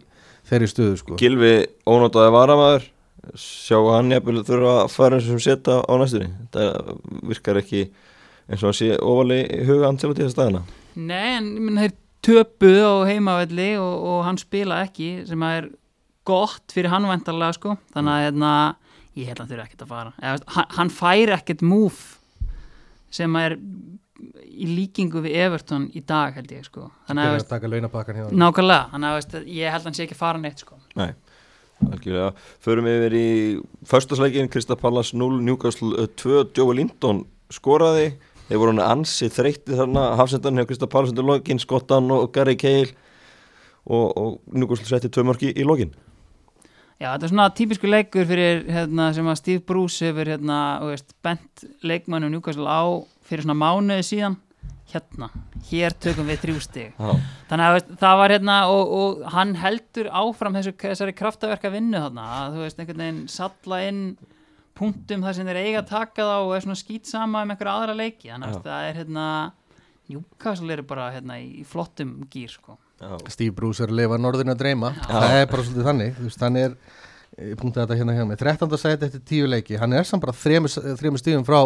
[0.52, 1.16] þeirri stöðu, sko.
[1.20, 1.52] Gilvi
[1.88, 2.88] ónótaði varamæður
[3.38, 6.28] sjá að hann jafnvel þurfa að fara eins og sem setja á næstunni.
[6.50, 6.96] Þetta
[7.30, 7.82] virkar ekki
[8.50, 10.62] eins og hann sé óvali huga hann til að tíða staðina.
[10.98, 11.94] Nei, en ég menn, þeir
[12.26, 15.68] töpuð á heimavelli og, og hann spila ekki sem að er
[16.28, 17.76] gott fyrir hann væntarlega sko.
[17.94, 18.52] þannig að hérna,
[19.18, 20.12] ég held að hann þurfa ekkert að fara.
[20.22, 21.98] Eða, hann, fær ekkert move
[23.12, 23.56] sem er
[24.52, 26.88] í líkingu við Everton í dag held ég sko.
[27.08, 28.88] þannig að taka launapakkan hjá hann nákvæmlega.
[28.94, 30.78] Þannig að ég held að hann sé ekki að fara neitt sko.
[30.98, 31.10] Nei,
[31.88, 32.28] algjörlega.
[32.64, 33.28] Förum yfir í
[33.88, 38.14] förstasleikin Krista Pallas 0, Newcastle 2 Joe Linton skoraði.
[38.48, 41.60] Þeir voru hann ansi þreytti þarna Hafsendan hjá Krista Pallas undir lokin.
[41.62, 42.94] Skottan og Gary Cahill.
[43.82, 45.90] Og, og Newcastle setti tvö mörki í lokin
[47.02, 51.16] Já, þetta er svona típisku leikur fyrir hérna, sem að Steve Bruce hefur hérna, veist,
[51.24, 52.82] bent leikmannum Newcastle á
[53.26, 54.36] fyrir svona mánuði síðan.
[54.92, 55.30] Hérna,
[55.70, 56.92] hér tökum við þrjú stig.
[56.94, 61.72] Já, þannig að veist, það var hérna og, og hann heldur áfram þessu, þessari kraftaverka
[61.74, 64.04] vinnu þarna að þú veist, einhvern veginn salla inn
[64.78, 67.74] punktum þar sem þeir eiga að taka þá og er svona skýt sama um einhverja
[67.80, 68.30] aðra leiki.
[68.30, 69.26] Þannig að það er hérna
[70.12, 72.78] Newcastle eru bara hérna í flottum gýr sko
[73.32, 74.92] Steve Bruce er að lifa norðin að dreyma.
[75.06, 76.76] Það er bara svolítið þannig, þú veist, hann er
[77.40, 78.76] ég punktið þetta hérna hjá mig, 13.
[78.76, 81.60] sæti eftir 10 leiki, hann er samt bara þremur, þremur stíðum frá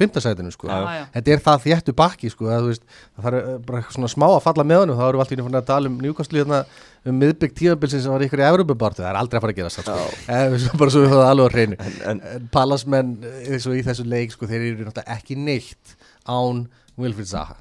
[0.00, 0.18] 5.
[0.24, 0.66] sætinu, sko.
[0.66, 1.04] Já, já.
[1.14, 4.26] þetta er það þéttu bakki, sko að, þú veist, það þarf eh, bara svona smá
[4.26, 6.60] að falla með honum þá erum við alltaf inn að tala um njúkastlu hérna
[7.06, 9.74] um miðbygg tíðabilsin sem var ykkur í Evropabartu, það er aldrei að fara að gera
[9.76, 10.78] það, sko.
[10.82, 11.78] Bara svo við það alveg á hreinu.
[11.78, 13.12] En, en en Pallasmenn,
[13.44, 16.64] eins og í þessu leik, sko, þeir eru náttúrulega ekki neitt án
[16.96, 17.60] Wilfried Zaha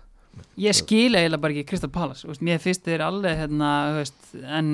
[0.62, 4.70] Ég skil eiginlega bara ekki Crystal Palace veist, mér finnst þeir alveg hérna, veist, en,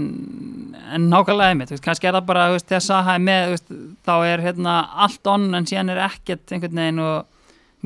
[0.93, 3.73] en nákvæmlega einmitt, kannski er það bara veist, þegar Saha er með, veist,
[4.07, 7.33] þá er hérna, allt on en síðan er ekkert einhvern veginn og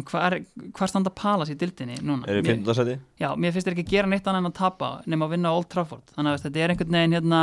[0.08, 2.76] hvar standa Palace í dildinni núna er í Mér- 15.
[2.78, 5.52] seti Já, mér finnst þeir ekki gera neitt annað en að tapa nema að vinna
[5.52, 6.02] á Old Trafford.
[6.16, 7.42] Þannig að þetta er einhvern veginn hérna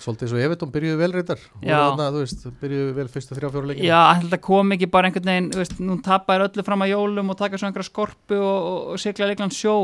[0.00, 1.40] Svolítið svo Evertón byrjuðu vel reyndar.
[1.60, 1.76] Já.
[1.76, 3.84] þarna, þú veist, byrjuðu vel fyrstu þrjá fjóra leikina.
[3.90, 7.30] Já, þetta kom ekki bara einhvern veginn veist, nú tapa þér öllu fram að jólum
[7.34, 9.74] og taka svo einhverja skorpu og, og, og sigla leiklan sjó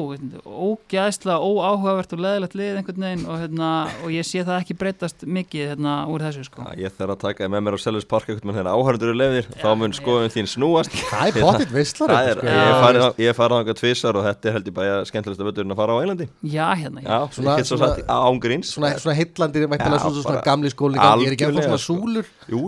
[0.46, 3.70] ógæðslega, óáhugavert og leðilegt lið einhvern veginn og, hérna,
[4.02, 6.64] og ég sé það ekki breytast mikið hérna, úr þessu sko.
[6.64, 9.20] Já, Ég þarf að taka með mér á Selvis Park eitthvað með þeirra áhörndur eru
[9.20, 9.50] lefðir.
[9.60, 10.96] Þá mun ég- skoðum þín snúast.
[11.12, 14.70] Það er pottitt veistlar Það er, sko, ég farið á- tvisar og þetta er held
[14.72, 15.04] ég bara
[15.36, 16.26] skemmtilegsta völdurinn að fara á Englandi.
[16.42, 20.42] Já, hérna Já, Svona- svona, svona- sagt ángríns Svona, svona heillandir, væntanlega Já, svona, svona
[20.44, 21.94] gamli gangi, er ekki algjörlega, svona sko.
[21.94, 22.24] súlur?
[22.48, 22.60] Jú,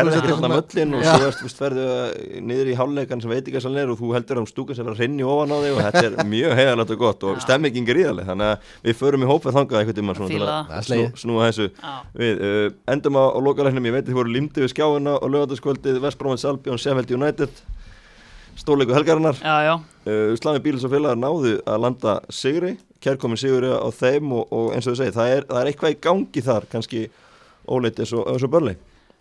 [0.00, 1.14] allan er möllin og Já.
[1.16, 4.40] svo ferðu uh, niður í hálfleikan sem veit ekki að sann er og þú heldur
[4.40, 7.24] á stúkan sem verður hrinni ofan á þig og þetta er mjög heiðalegt og gott
[7.24, 7.40] og Já.
[7.46, 9.80] stemmingin gríðarleg þannig að við förum í hópið þangað
[10.16, 10.30] svona
[10.70, 11.70] að snú, snúa þessu.
[11.80, 11.94] Já.
[12.14, 16.00] við uh, endum á, lokalæknum, ég veit að þið voru limdi við skjáina og lögataskvöldið
[16.00, 17.50] Vestbrómans Albjörn Sefeld United
[18.60, 19.36] stórleiku helgarinnar.
[19.40, 19.74] Já, já,
[20.10, 24.70] uh, Slami Bílis og félagar náðu að landa sigri, kærkomin sigri á þeim og, og
[24.76, 27.02] eins og þau segi, það er, það er eitthvað í gangi þar kannski
[27.70, 28.76] óleitt eins og, og börli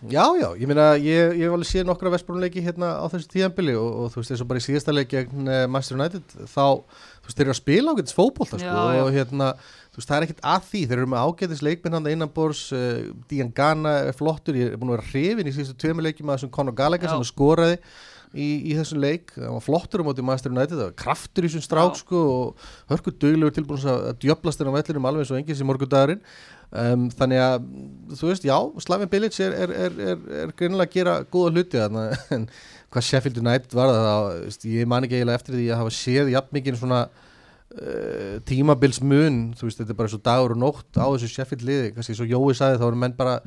[0.07, 3.73] Já, já, ég meina, ég, ég hef alveg séð nokkra Vestbrunleiki hérna á þessu tíðanbili
[3.75, 6.79] og, og þú veist, eins og bara í síðasta leik gegn uh, Master United, þá,
[7.19, 9.01] þú veist, þeir eru að spila ágætis fótbolta, sko, Já, já.
[9.03, 9.49] og hérna,
[9.99, 13.51] veist, það er ekkert að því, þeir eru með ágætis leikminn hann innanbors, uh, Dían
[13.55, 16.55] Gana er flottur, ég er búin að vera hrifin í síðustu tveimur leikjum að þessum
[16.55, 17.77] Conor Gallagher sem skoraði
[18.33, 21.49] í, í þessum leik, það var flottur á móti Master United, það var kraftur í
[21.49, 25.57] þessum strák, sko, og hörkur duglegur tilbúin að þér á vellinum alveg eins og enginn
[25.57, 26.21] sem morgundagurinn.
[26.69, 27.63] Um, þannig að
[28.19, 31.81] þú veist, já, Slavin Bilic er, er, er, er, er greinilega að gera góða hluti
[31.81, 32.03] þarna,
[32.35, 32.45] en
[32.93, 35.95] hvað Sheffield United var það, þá, veist, ég man ekki eiginlega eftir því að hafa
[35.97, 37.01] séð jafn mikið svona
[37.75, 41.93] uh, tímabilsmun þú veist, þetta er bara svo dagur og nótt á þessu Sheffield liði,
[41.95, 43.39] kannski svo Jói sagði þá eru menn bara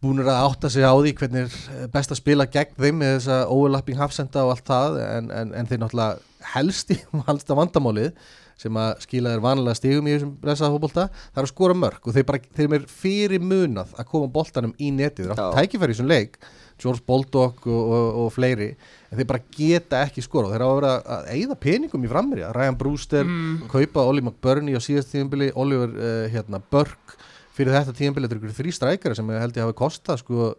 [0.00, 3.16] búinir að átta sig á því hvernig er eh, best að spila gegn þeim með
[3.18, 5.00] þessa overlapping hafsenda og allt það.
[5.04, 6.96] En, en, en þeir náttúrulega helst í
[7.28, 8.14] halsta vandamálið
[8.60, 12.08] sem að skila þeir vanlega stigum í þessum blessaða fótbolta, það er að skora mörg
[12.08, 15.54] og þeir, bara, þeir er fyrir munað að koma boltanum í netið, þeir áttu Já.
[15.56, 16.36] tækifæri í þessum leik,
[16.80, 18.70] George Baldock og, og, og fleiri,
[19.10, 22.78] en þeir bara geta ekki skora þeir hafa verið að, eyða peningum í frammerja, Ryan
[22.80, 23.32] Brewster
[23.72, 27.18] kaupa Oli McBurney á síðast tíðanbili Oliver uh, hérna, Burke
[27.56, 30.52] fyrir þetta tíðanbili, þetta er ykkur þrý strækara sem ég held ég hafi kostað sko,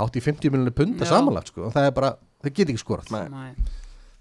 [0.00, 1.12] hátt í 50 miljonir punda Já.
[1.14, 3.12] samanlagt sko, og það er bara, þeir geta ekki skorað.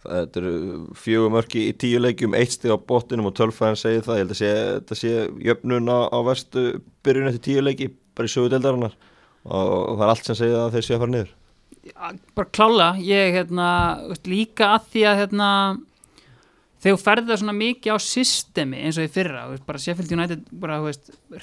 [0.07, 0.51] Þetta eru
[0.95, 4.35] fjögur mörki í tíu leikjum, eitt stig á bottinum og tölfæðan segir það, ég held
[4.35, 5.13] að sé, þetta sé
[5.49, 6.65] jöfnun á, á verstu
[7.03, 8.93] byrjun eftir tíu leiki, bara í sögu deildarinnar.
[9.47, 11.33] Og, og það er allt sem segir að þeir sé að fara niður.
[12.37, 13.69] Bara klála ég hérna,
[14.27, 15.49] líka að því að hérna,
[16.81, 20.45] þegar þú ferði það svona mikið á systemi eins og í fyrra bara Sheffield United
[20.61, 20.79] bara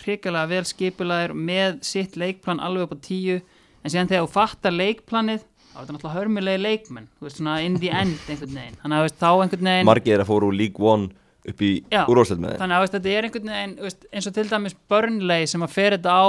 [0.05, 4.77] hrikalega vel skipulaðir með sitt leikplan alveg upp á tíu en síðan þegar þú fattar
[4.77, 9.03] leikplanið þá er þetta náttúrulega hörmulegi leikmenn veist svona in the end einhvern veginn þannig
[9.03, 11.11] að þá einhvern veginn Margir er að fóru League One
[11.45, 12.05] upp í Já.
[12.07, 15.67] úrváðslega með þannig að þetta er einhvern veginn veist, eins og til dæmis Burnley sem
[15.67, 16.27] að fer þetta á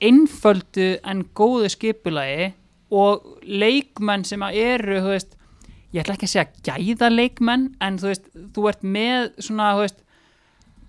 [0.00, 2.50] einföldu en góðu skipulagi
[2.90, 5.36] og leikmenn sem að eru veist,
[5.94, 9.84] ég ætla ekki að segja gæða leikmenn en þú veist, þú ert með svona, þú
[9.86, 10.04] veist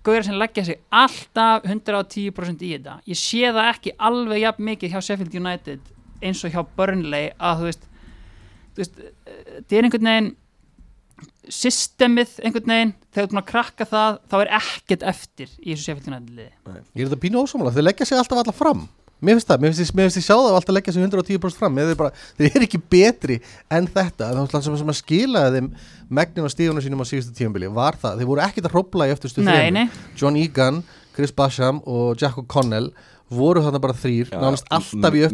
[0.02, 2.98] gauðir sem leggja sig alltaf 110% í þetta.
[3.06, 5.90] Ég sé það ekki alveg jafn mikið hjá Sheffield United
[6.22, 7.90] eins og hjá Burnley að þú veist,
[8.72, 10.32] þú veist þetta er einhvern veginn
[11.52, 15.86] systemið einhvern veginn þegar þú búin að krakka það þá er ekkert eftir í þessu
[15.86, 16.50] Sheffield United liði.
[16.98, 18.86] Ég er þetta pínu ósámála, þeir leggja sig alltaf alltaf fram
[19.22, 21.98] Mér finnst það, mér finnst ég, ég sjá það alltaf leggja sig 110% fram Þeir,
[22.00, 23.36] bara, þeir eru ekki betri
[23.70, 25.68] en þetta var sem, sem að skilaði þeim
[26.18, 29.14] megnin á stíðunum sínum á síðustu tímabili Var það, þeir voru ekkit að hrópla í
[29.14, 29.78] þremur.
[29.78, 30.02] nei.
[30.18, 30.82] John Egan,
[31.14, 32.90] Chris Basham og Jack O'Connell
[33.32, 35.28] voru þarna bara þrýr Nánast alltaf í á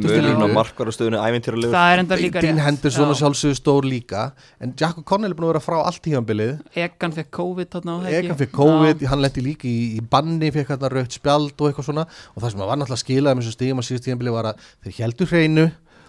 [1.58, 1.70] línu.
[1.72, 3.20] það er enda líka Dean Henderson og Já.
[3.22, 4.24] sjálfsögðu stór líka.
[4.60, 6.54] En Jack O'Connell er búin að vera frá allt tímabilið.
[6.74, 7.96] Egan fekk COVID þarna?
[8.10, 11.90] Egan fyrir COVID, hann lendi líka í, í banni, fekk hérna raukt spjald og eitthvað
[11.90, 12.06] svona.
[12.34, 14.98] Og það sem var náttúrulega skilað með þessum stíðum á síðust tíðanbili var að þeir
[15.02, 15.66] heldur hreinu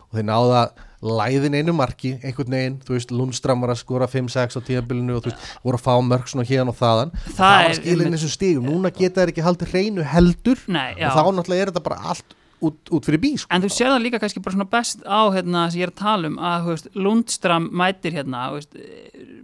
[0.10, 0.62] og þeir náða
[1.02, 5.24] læðin einu marki einhvern veginn, þú veist, Lundstram var að skora 5-6 á tíðanbilinu og
[5.24, 7.14] þú veist, voru að fá mörg svona hérna og þaðan.
[7.30, 10.92] Það það var inn einmitt- þessum stíðum, núna geta þeir ekki haldið hreinu heldur Nei,
[11.00, 13.48] og þá náttúrulega er þetta bara allt út, út fyrir bí sko.
[13.56, 16.02] En þú sér það líka kannski bara svona best á hérna sem ég er að
[16.04, 18.76] tala um að veist, Lundstram mætir hérna veist,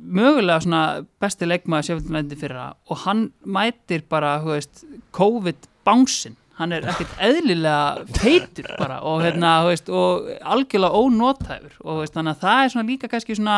[0.03, 0.82] mögulega svona
[1.24, 4.84] besti leikmaður sjöfaldinlendi fyrra og hann mætir bara þú veist,
[5.16, 12.03] COVID bánsin hann er ekkert eðlilega feitur bara og hérna veist, og algjörlega ónótæfur og
[12.03, 13.58] veist, þannig að það er svona líka kannski svona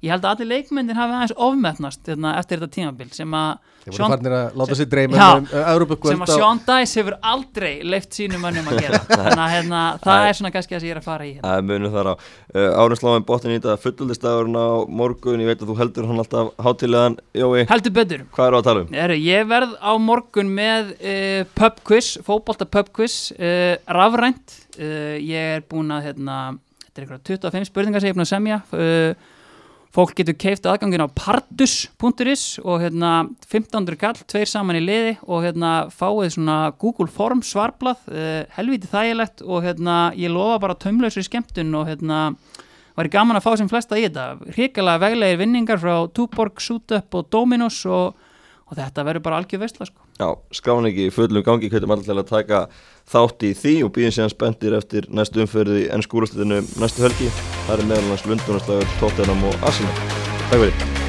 [0.00, 3.90] ég held að allir leikmyndir hafi aðeins ofmetnast hérna, eftir þetta tímabil sem að þeir
[3.90, 5.26] voru Sean- farnir að láta sér dreyma Já.
[5.36, 9.42] um uh, Európa-kvöld sem að Sean Dice hefur aldrei leift sínum mönnum að gera þannig
[9.44, 11.44] að hérna, það er svona kannski það sem ég er að fara í hérna.
[11.48, 12.14] Það er munum þar á.
[12.50, 14.68] Uh, Árumsláin bottin í þetta fullöldistagurinn á
[15.00, 17.18] morgun, ég veit að þú heldur hann alltaf hátilegan.
[17.40, 18.92] Jói, heldur betur hvað eru að tala um?
[19.00, 25.16] Heru, ég verð á morgun með uh, pub quiz, fótbolta pub quiz uh, rafrænt uh,
[25.20, 26.38] ég er búin að hérna,
[26.88, 29.28] þetta er eitthvað 25 spurningar sem ég er búin að semja uh,
[29.94, 33.12] fólk getur keift aðgangin á pardus.is og hérna
[33.42, 38.90] 1500 kall, tveir saman í liði og hérna fáið svona Google Form svarblað, uh, helviti
[38.90, 42.20] þægilegt og hérna ég lofa bara taumlausri skemmtun og hérna
[42.98, 47.30] væri gaman að fá sem flesta í þetta hrikalega veglegir vinningar frá Tuborg, Sutup og
[47.32, 48.14] Dominos og,
[48.70, 50.09] og þetta verður bara algjör veistla sko.
[50.20, 52.58] Já, skráin ekki í fullum gangi, hvernig maður til að taka
[53.08, 57.32] þátt í því og býðin síðan spendir eftir næstu umferði en skúrastinu næstu helgi.
[57.64, 60.10] Það er meðal hans Lundunarslagur, Tottenham og Arsenal.
[60.50, 60.99] Takk fyrir.